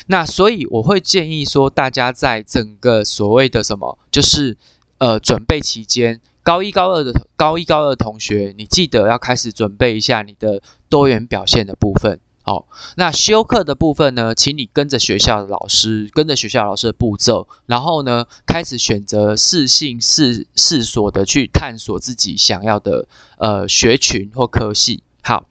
[0.07, 4.59] 那所以我会建议说，大家在整个所谓的什么，就是
[4.99, 12.21] 呃准备期间，高一高二的高一高二同学，你记得要开始准备一下你的多元表现的部分。
[12.47, 25.03] 好，那修课的部分呢，请你跟着学校的老师，跟着学校老师的步骤，然后呢，开始选择适性适适所的去探索自己想要的呃学群或科系。
[25.23, 25.47] 好，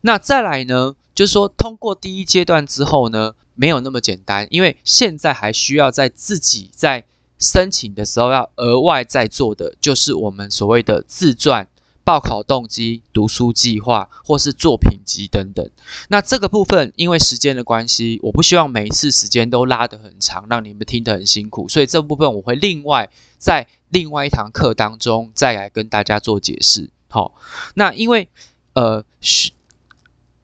[0.00, 7.04] 那再来呢，就是说通过第一阶段之后呢，没有那么简单，因为现在还需要在自己在
[7.38, 11.68] 申请的时候要额外再做的，就是我们所谓的自传。
[12.04, 15.70] 报考动机、读书计划或是作品集等等，
[16.08, 26.90] 那这个部分因为时间的关系，我不希望每一次时间都拉得很长，让你们听得很辛苦，所以这部分我会另外在另外一堂课当中再来跟大家做解释。
[27.08, 27.34] 好，
[27.74, 28.28] 那因为
[28.72, 29.04] 呃，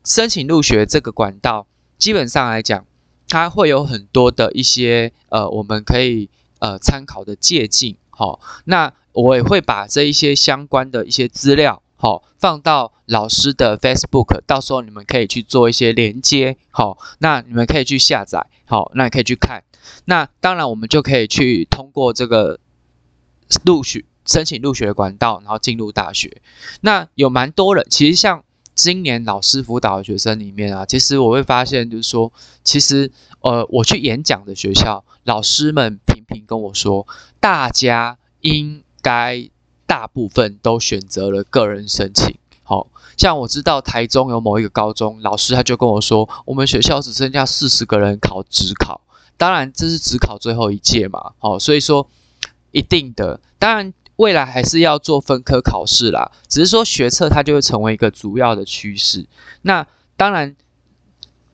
[0.04, 1.66] 申请入学这个管道，
[1.98, 2.86] 基本上来讲，
[3.28, 6.30] 它会有很多的一些呃，我们可以
[6.60, 7.96] 呃参考的借鉴。
[8.10, 8.94] 好，那。
[9.22, 19.64] 我也会把这一些相关的一些资料，好放到老师的 Facebook，到时候你们可以去做一些连接，好，那你们可以去下载，好，那你可以去看。
[20.04, 22.60] 那当然，我们就可以去通过这个
[23.64, 26.40] 入学申请入学的管道，然后进入大学。
[26.82, 28.44] 那有蛮多人，其实像
[28.74, 33.10] 今年老师辅导的学生里面啊，其实我会发现，就是说，其实
[33.40, 37.06] 呃，我去演讲的学校，老师们频频跟我说，
[37.40, 39.48] 大家应该
[39.86, 42.36] 大部分都选择了个人申请。
[42.62, 49.00] 好像我知道台中有某一个高中老师，他就跟我说，我们学校只剩下四十个人考职考，
[49.38, 52.06] 当然这是职考最后一届嘛，好，所以说
[52.70, 59.26] 一定的，当然未来还是要做分科考试啦，只是说学测它就会成为一个主要的趋势。
[59.62, 59.86] 那
[60.18, 60.54] 当然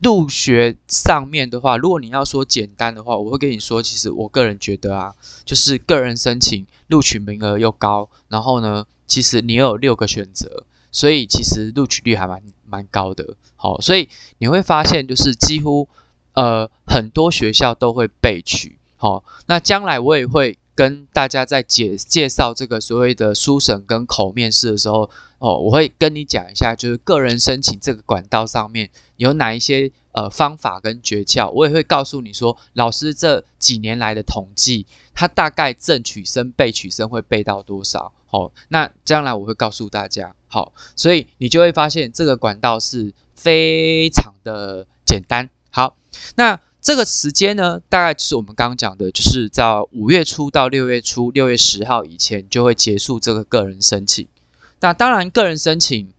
[0.00, 5.14] 入学上面的话，如果你要说简单的话，我会跟你说，其实我个人觉得啊，
[5.44, 10.64] 就是个人申请录取名额又高，然后呢，其实你有六个选择。
[10.92, 15.88] 所以其实录取率还蛮蛮高的，好，所以你会发现就是几乎
[16.34, 25.08] 呃很多学校都会被取，好，那将来我也会跟大家在介介绍这个所谓的书审跟口面试的时候，
[25.38, 40.34] 哦，我会跟你讲一下，就是个人申请这个管道上面有哪一些呃方法跟诀窍，我也会告诉你说，老师这几年来的统计，他大概正取生被取生会备到多少，好，那将来我会告诉大家。
[40.48, 45.50] 好，所以你就会发现这个管道是非常的简单。
[45.70, 45.96] 好，
[46.36, 54.28] 那这个时间呢，大概就是我们刚刚讲的，就是在五月初到六月初，六月十号以前就会结束这个个人申请。
[54.80, 56.12] 那当然，个人申请，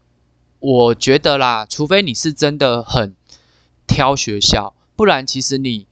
[0.57, 3.15] 我觉得啦，除非你是真的很
[3.85, 5.85] 挑学校，不然其实你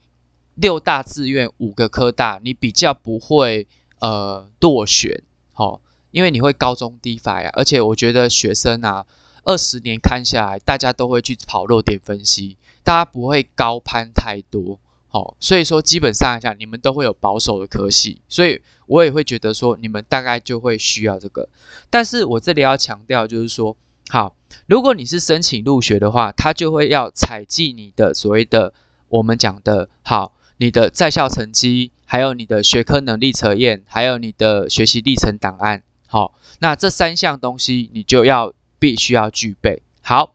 [0.56, 3.68] 六大志愿五个科大，你比较不会
[4.00, 5.22] 呃落选。
[5.52, 5.80] 好。
[6.10, 9.04] 因为你会高中低发呀，而且我觉得学生啊，
[9.44, 21.48] 二十年看下来，大家都会去跑弱点分析，大家不会高攀太多，好，所以说基本上来讲，你们都会有保守的科系，所以我也会觉得说，你们大概就会需要这个。
[21.90, 23.76] 但是我这里要强调就是说，
[24.08, 24.34] 好，
[24.66, 28.74] 如果你是申请入学的话，他就会要采集你的所谓的
[29.08, 35.82] 我们讲的好，你的在校成绩，还有你的学科能力测验，还有你的学习历程档案。
[36.06, 39.82] 好，那这三项东西你就要必须要具备。
[40.02, 40.34] 好，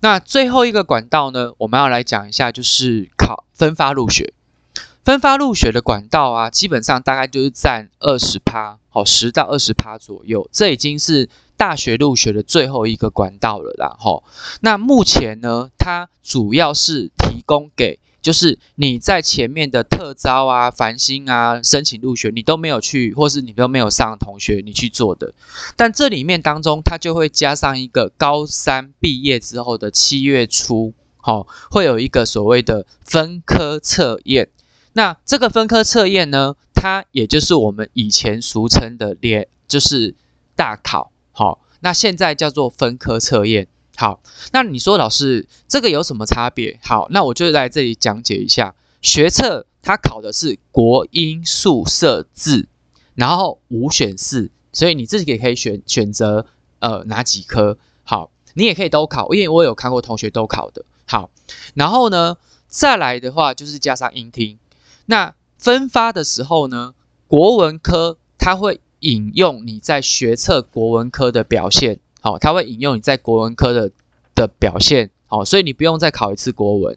[0.00, 4.32] 那最后一个管道呢，我们要来讲一下，就是考分发入学。
[5.04, 10.48] 分发入学的管道啊，基本上大概就是占二十趴，好，十到二十趴左右。
[10.52, 13.96] 这已经是大学入学的最后一个管道了啦。
[13.98, 14.22] 吼，
[14.60, 17.98] 那目前呢，它主要是提供给。
[18.22, 25.34] 就是你在前面的特招啊、繁星啊、申请入学，你都没有去，或是你都没有上同学，你去做的。
[25.76, 34.48] 但这里面当中，它就会加上一个高三毕业之后的七月初，好，会有一个所谓的分科测验。
[34.92, 40.14] 那这个分科测验呢，它也就是我们以前俗称的列，就是
[40.54, 43.66] 大考，好，那现在叫做分科测验。
[43.96, 44.22] 好，
[44.52, 46.80] 那你说老师这个有什么差别？
[46.82, 48.74] 好，那我就来这里讲解一下。
[49.02, 52.68] 学测它考的是国英数社字，
[53.14, 56.46] 然后五选四，所以你自己也可以选选择
[56.78, 57.78] 呃哪几科。
[58.04, 60.84] 好，你也可以都考，因为我有看过同学都考的。
[61.06, 61.30] 好，
[61.74, 62.36] 然后呢
[62.68, 64.58] 再来的话就是加上音听。
[65.06, 66.94] 那分发的时候呢，
[67.26, 71.98] 国文科它会引用你在学测国文科的表现。
[72.22, 73.90] 好，他会引用你在国文科的
[74.34, 76.96] 的表现，好，所以你不用再考一次国文，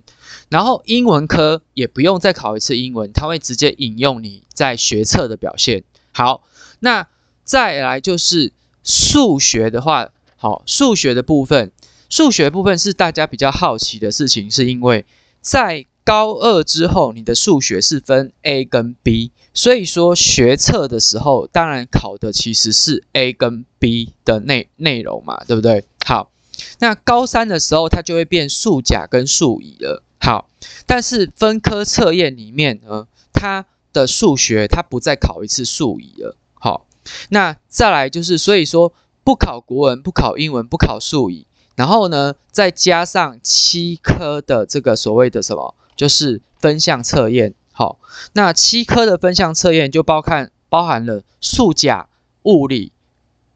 [0.50, 5.84] 然后英文科也不用再考一次英文，他会直接引用你在学测的表现。
[6.14, 6.44] 好，
[6.80, 7.08] 那
[7.44, 8.54] 再来就是
[8.84, 11.72] 数学的话，好，数学的部分，
[12.08, 15.06] 数学部分是大家比较好奇的事情，是因为
[15.42, 25.84] 在高二之后，你的数学是分 A 跟 B，所以说学测的时候，当然考的其实是 A 跟 B 的内内容嘛，对不对？
[26.06, 26.30] 好，
[26.78, 30.04] 那高三的时候，它就会变数甲跟数乙了。
[30.20, 30.48] 好，
[30.86, 36.38] 但是分科测验里面呢，它的数学它不再考一次数乙了。
[36.54, 36.86] 好，
[37.30, 38.94] 那再来就是，所以说
[39.24, 45.74] 不考国文，不考英文，不考数乙，然后呢，再加上七科的这个所谓的什么？
[45.96, 48.00] 就是分项测验，好，
[48.34, 52.10] 那七科的分项测验就包含包含了数甲、
[52.44, 52.92] 物理、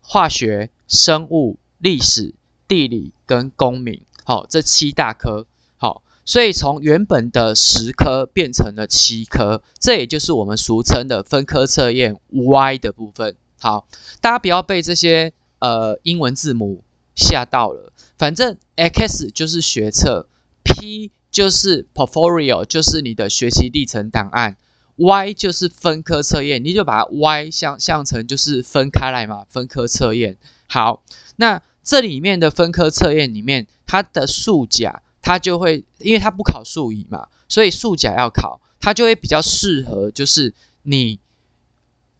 [0.01, 2.33] 化学、生物、历史、
[2.67, 5.45] 地理跟公民，好，这七大科，
[5.77, 13.87] 好，所以从原本的十科变成了七科，这也就是我们俗称的分科测验 Y 的部分，好，
[14.21, 16.83] 大家不要被这些呃英文字母
[17.15, 20.27] 吓到了，反正 X 就是学测
[20.63, 21.11] ，P。
[21.31, 24.57] 就是 portfolio，就是你的学习历程档案
[24.97, 30.37] ；Y 就是分科测验，你就把它 Y 像像成就是分开来嘛，分科测验。
[30.67, 31.03] 好，
[31.35, 40.53] 那这里面的分科测验里面，它的数甲它就会，因为它不考数乙嘛，所以数甲要考，它就会比较适合，就是
[40.83, 41.19] 你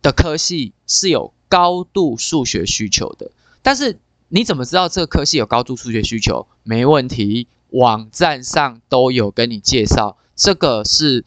[0.01, 3.31] 的科系是有高度数学需求的。
[3.61, 3.99] 但是
[4.29, 6.47] 你怎么知道这个科系有高度数学需求？
[6.63, 11.23] 没问题，网站上都有跟你介绍，这个是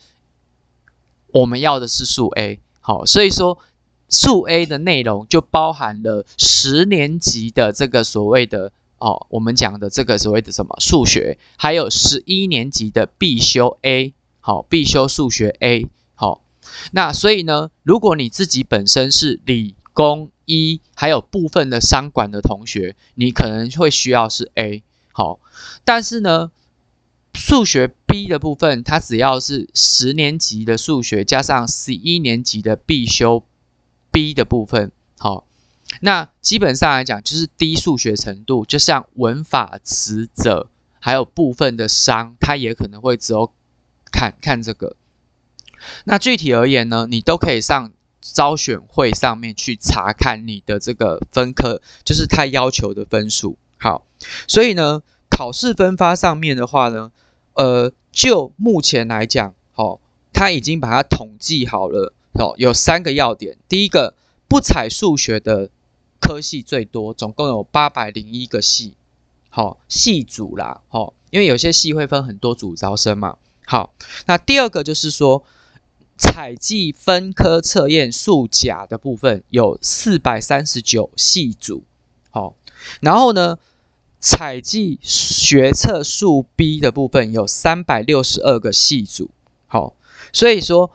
[1.29, 2.61] 我们要的是数 A。
[2.81, 3.59] 好，所以说
[4.09, 16.43] 数 A 的内容就包含了十年级的这个所谓的哦，我们讲的这个所谓的什么数学，还有十一年级的必修 A，好，必修数学 A，好，
[16.91, 24.83] 那所以呢，如果你自己本身是理工一，还有部分的商管的同学，你可能会需要是 A，
[25.13, 25.41] 好，
[25.85, 26.51] 但是呢。
[27.35, 33.43] 数学 B 的部分，它只要是十年级的数学加上十一年级的必修
[34.11, 35.47] B 的部分，好，
[36.03, 40.69] 那基本上来讲就是低数学程度，就像文法、词者，
[41.01, 43.51] 还有部分的商，它也可能会只有
[44.11, 44.95] 看看这个。
[46.05, 53.57] 那具体而言呢，你都可以上招选会上面去查看你的这个分科，就是他要求的分数。
[53.83, 54.07] 好，
[54.47, 57.11] 所以呢，考试分发上面的话呢。
[57.55, 60.01] 呃，就目前来讲，好，
[60.33, 63.59] 他已经把它统计好了，哦，有三个要点。
[63.69, 64.15] 第一个，
[64.49, 65.69] 不采数学的
[66.19, 68.95] 科系最多，总共有八百零一个系，
[69.51, 73.37] 好，系组啦，好，因为有些系会分很多组招生嘛。
[73.67, 73.93] 好，
[74.25, 75.45] 那第二个就是说，
[76.17, 81.85] 采计分科测验数甲的部分有四百三十九系组，
[82.31, 82.57] 好，
[83.03, 83.59] 然后呢？
[84.23, 89.31] 采计学测数 B 的部分有三百六十二个系组，
[89.67, 89.97] 好，
[90.33, 90.93] 所以说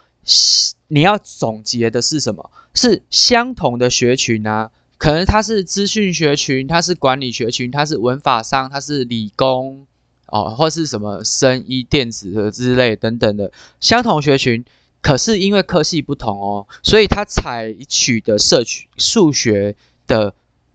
[0.87, 2.49] 你要总结的是什么？
[2.73, 9.85] 是相同的学群啊，可能它是资讯学群，它是管理学群，它是文法商，它是理工
[10.27, 13.51] 哦，或是什么生医电子的之类等等的
[13.81, 14.63] 相同学群，
[15.01, 19.75] 可是因为科系不同哦，所以它采取的社区数学
[20.07, 20.33] 的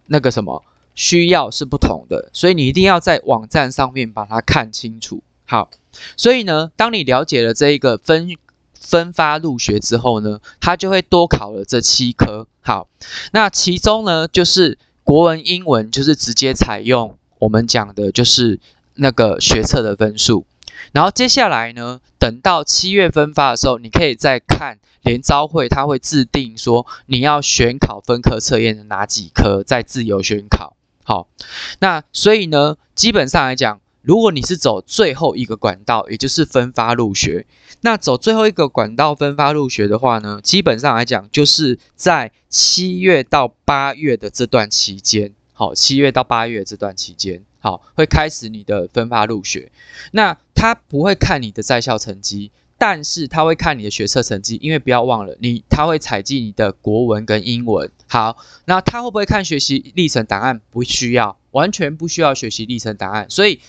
[0.08, 0.62] 那个什么。
[0.94, 5.22] 需要是不同的，所以你一定要在网站上面把它看清楚。
[5.44, 5.70] 好，
[6.16, 8.36] 所以呢，当你了解了这一个分
[8.72, 12.46] 分发入学之后呢，它就会多考了这七科。
[12.60, 12.88] 好，
[13.32, 18.60] 那其中呢，就是国文、英文，就是直接采用我们讲的，就是
[18.94, 20.46] 那个学测的分数。
[20.92, 30.76] 然后接下来呢，等到七月分发的时候，你可以再看联招会，它会制定说你要选考分科测验的哪几科，再自由选考。
[31.04, 31.28] 好，
[31.80, 37.46] 那所以呢，基本上来讲，如果你是走最后一个管道，也就是分发入学，
[37.80, 49.72] 那走最后一个管道分发入学的话呢，基本上来讲，就是在七月到八月的这段期间，好，七月到八月这段期间，好，会开始你的分发入学，
[50.12, 52.52] 那他不会看你的在校成绩。
[52.84, 57.88] 但是他会看你的学测成绩，因为不要忘了，你他会采集你的国文跟英文。
[58.08, 60.60] 好，那他会不会看学习历程档案？
[60.72, 63.30] 不需要，完全不需要学习历程档案。
[63.30, 63.60] 所以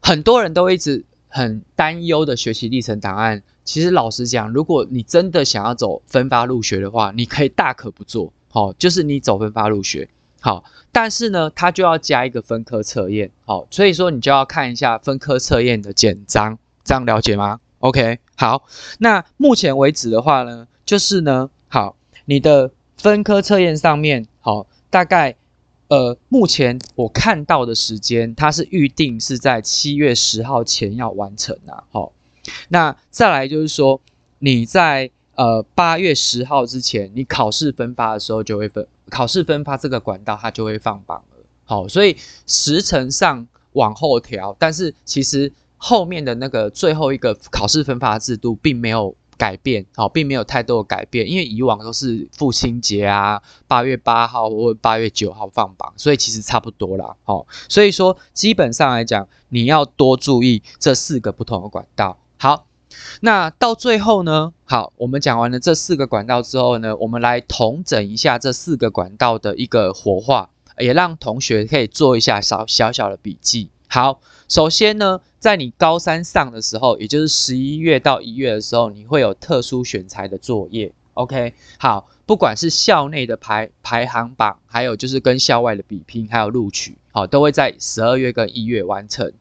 [0.00, 3.44] 很多人都一直很担忧的学习历程档案。
[3.62, 8.32] 其实老实讲，如果你真的想要走分发入学的话，你可以大可不做。
[8.48, 10.08] 好，就是你走分发入学。
[10.40, 13.30] 好，但是呢，他就要加一个分科测验。
[13.44, 18.64] 好，所以说你就要看一下分科测验的简章，这样了解吗？OK，好，
[18.98, 25.36] 那目前为止的话呢，就是呢，好，你的分科测验上面，好，大概，
[25.88, 32.12] 呃，目前我看到的时间，它是预定是在七月十号前要完成啊，好，
[32.70, 34.00] 那再来就是说，
[34.38, 42.16] 你在呃八月十号之前，你考试分发的时候就会分，考试分发这个管道它就会放榜了，好，所以
[42.46, 45.52] 时程上往后调，但是其实。
[45.86, 62.16] 后面的那个最后一个考试分发制度并没有改变，好，并没有太多的改变，因为以往都是父亲节啊，八月八号或八月九号放榜，所以其实差不多啦，好，所以说基本上来讲，你要多注意这四个不同的管道。
[62.38, 62.66] 好，
[63.20, 73.68] 那到最后呢，好，我们讲完了这四个管道之后呢，我们来统整一下这四个管道的一个活化，也让同学可以做一下小小小的笔记。
[73.94, 80.92] 好，首先呢，在你高三上的时候，也就是十一月到一月的时候，你会有特殊选材的作业。
[81.12, 89.32] OK，好，不管是校内的排排行榜，还有就是跟校外的比拼，还有录取，好，都会在十二月跟一月完成。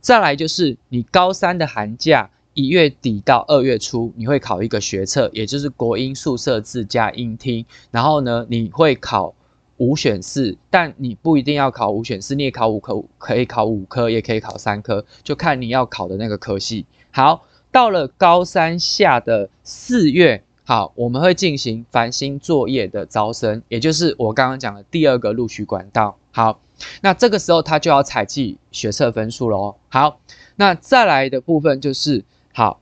[0.00, 9.34] 再来就是你高三的寒假，一月底到二月初，你会考一个学测，也就是国英数设置加音听，然后呢，你会考
[9.78, 16.86] 五选四，但你不一定要考五选四，你也考五科，可以考五科，也可以考三科，就看你要考的那个科系。
[17.10, 26.16] 好，到了高三下的四月，好，我们会进行繁星作业的招生，也就是我刚刚讲的第二个录取管道。
[26.30, 26.60] 好，
[27.02, 29.76] 那这个时候他就要采集学测分数喽。
[29.88, 30.20] 好，
[30.56, 32.24] 那再来的部分就是，
[32.54, 32.80] 好，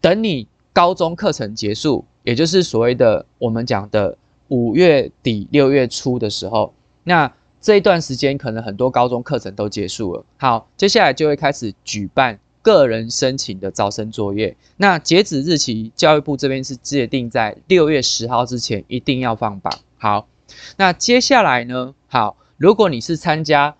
[0.00, 4.16] 等你高中课程结束，也就是所谓的我们讲的。
[4.52, 6.74] 五月底六月初的时候，
[7.04, 10.26] 那这一段时间可能很多高中课程都结束了。
[10.36, 14.54] 好，接下来就会开始举办个人申请的招生作业。
[14.76, 19.72] 那截止日期，教育部这边是界定在六月十号之前一定要放榜。
[19.96, 20.28] 好，
[20.76, 21.94] 那接下来呢？
[22.08, 23.74] 好，如果你是参加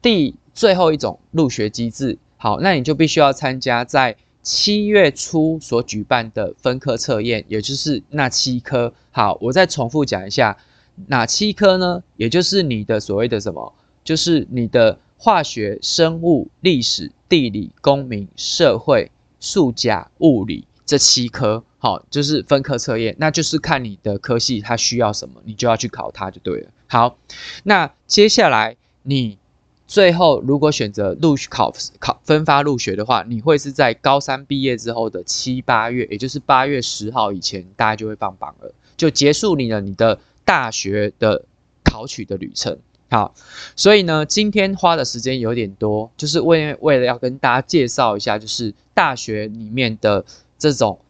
[0.00, 4.16] 第最后一种入学机制，好，那你就必须要参加在。
[4.42, 8.92] 七月初所举办的分科测验，也就是那七科。
[9.12, 10.56] 好，我再重复讲一下，
[11.06, 12.02] 哪七科呢？
[12.16, 13.72] 也就是你的所谓的什么，
[14.02, 21.62] 就是你的化学、生物、历史、地理、公民、社会、数甲、物理这七科。
[21.78, 26.68] 好，就是分科测验，那就是看你的科系它需要什么，你就要去考它就对了。
[26.88, 27.16] 好，
[27.62, 29.38] 那接下来你。
[29.92, 41.44] 最后，如果选择录考考分发入学的话，你会是在高三毕业之后的七八月，也就是八月十号以前，大家就会放榜了，就结束你的你的大学的
[41.84, 42.78] 考取的旅程。
[43.10, 43.34] 好，
[43.76, 50.24] 所以呢，今天花的时间有点多，就是为为了要跟大家介绍一下，就是大学里面的
[50.58, 51.00] 这种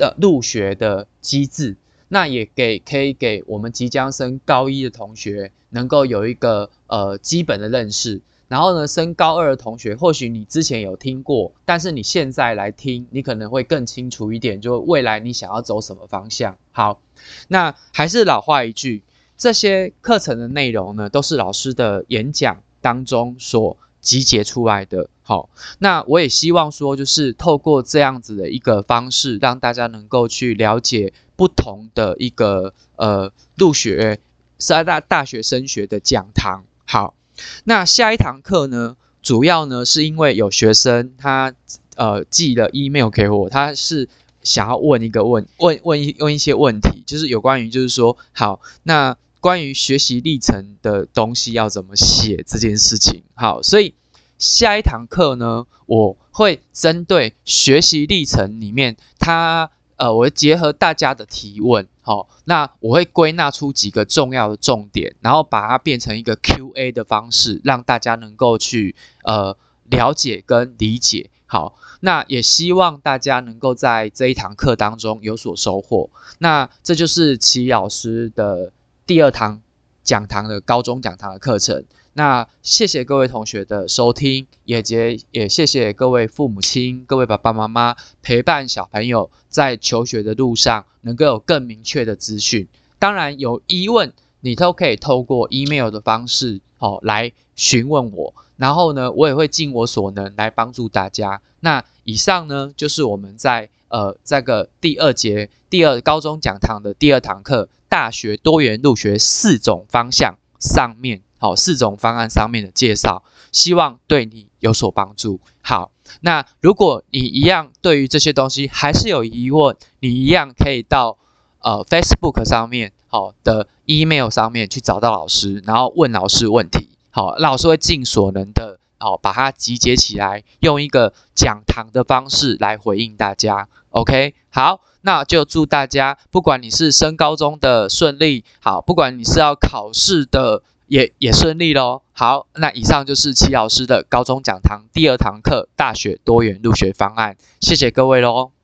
[0.00, 1.76] 呃入学的机制。
[2.08, 16.56] 那也给可以给我们即将升高一的同学能够有一个呃基本的认识，然后呢，升高二的同学或许你之前有听过，但是你现在来听，你可能会更清楚一点，就未来你想要走什么方向。
[16.72, 17.00] 好，
[17.48, 19.02] 那还是老话一句，
[19.36, 23.76] 这些课程的内容呢，都是老师的演讲当中所。
[24.00, 25.50] 集结出来的，好，
[25.80, 34.18] 那我也希望说，就是透过这样子的一个方式，让大家能够去了解不同的一个呃入学
[34.58, 36.64] 是大大学升学的讲堂。
[36.84, 37.14] 好，
[37.62, 41.54] 那下一堂课呢，主要呢是因为有学生他
[41.94, 44.08] 呃寄了 email 给我，他是
[44.42, 49.16] 想要问一个问问问一问一些问题，就是有关于就是说，好，那。
[49.40, 53.94] 关于学习历程的东西要怎么写这件事情，好，所以
[54.36, 78.72] 下一堂课呢，我会针对学习历程里面，它呃，我会结合大家的提问，好，那我会归纳出几个重要的重点，然后把它变成一个 Q&A 的方式，让大家能够去呃了解跟理解，好，那也希望大家能够在这一堂课当中有所收获，那这就是齐老师的。
[79.08, 79.62] 第二堂
[80.08, 81.84] 讲堂的高中讲堂的课程，
[82.14, 92.66] 那谢谢各位同学的收听，也结也谢谢各位父母亲、各位爸爸妈妈陪伴小朋友在求学的路上能够有更明确的资讯。
[92.98, 101.42] 当然有疑问，你都可以透过 email 的方式哦来询问我，然后呢，我也会尽我所能来帮助大家。
[101.60, 107.68] 那以上呢就是我们在呃这个第二节第二高中讲堂的第二堂课。
[107.88, 113.22] 大学多元入学四种方向上面，好四种方案上面的介绍，
[113.52, 115.40] 希望对你有所帮助。
[115.62, 121.18] 好，那如果你一样对于这些东西还是有疑问，你一样可以到
[121.60, 126.88] 呃 Facebook 上面好的 email 上面去找到老师，然后问老师问题。
[127.10, 128.78] 好，老师会尽所能的。
[129.00, 133.68] 哦，把它集结起来，用一个讲堂的方式来回应大家。
[133.90, 142.02] OK，好，那就祝大家，不管你是升高中的顺利，好，不管你是要考试的也也顺利喽。
[142.12, 148.57] 好，那以上就是齐老师的高中讲堂第二堂课大学多元入学方案，谢谢各位喽。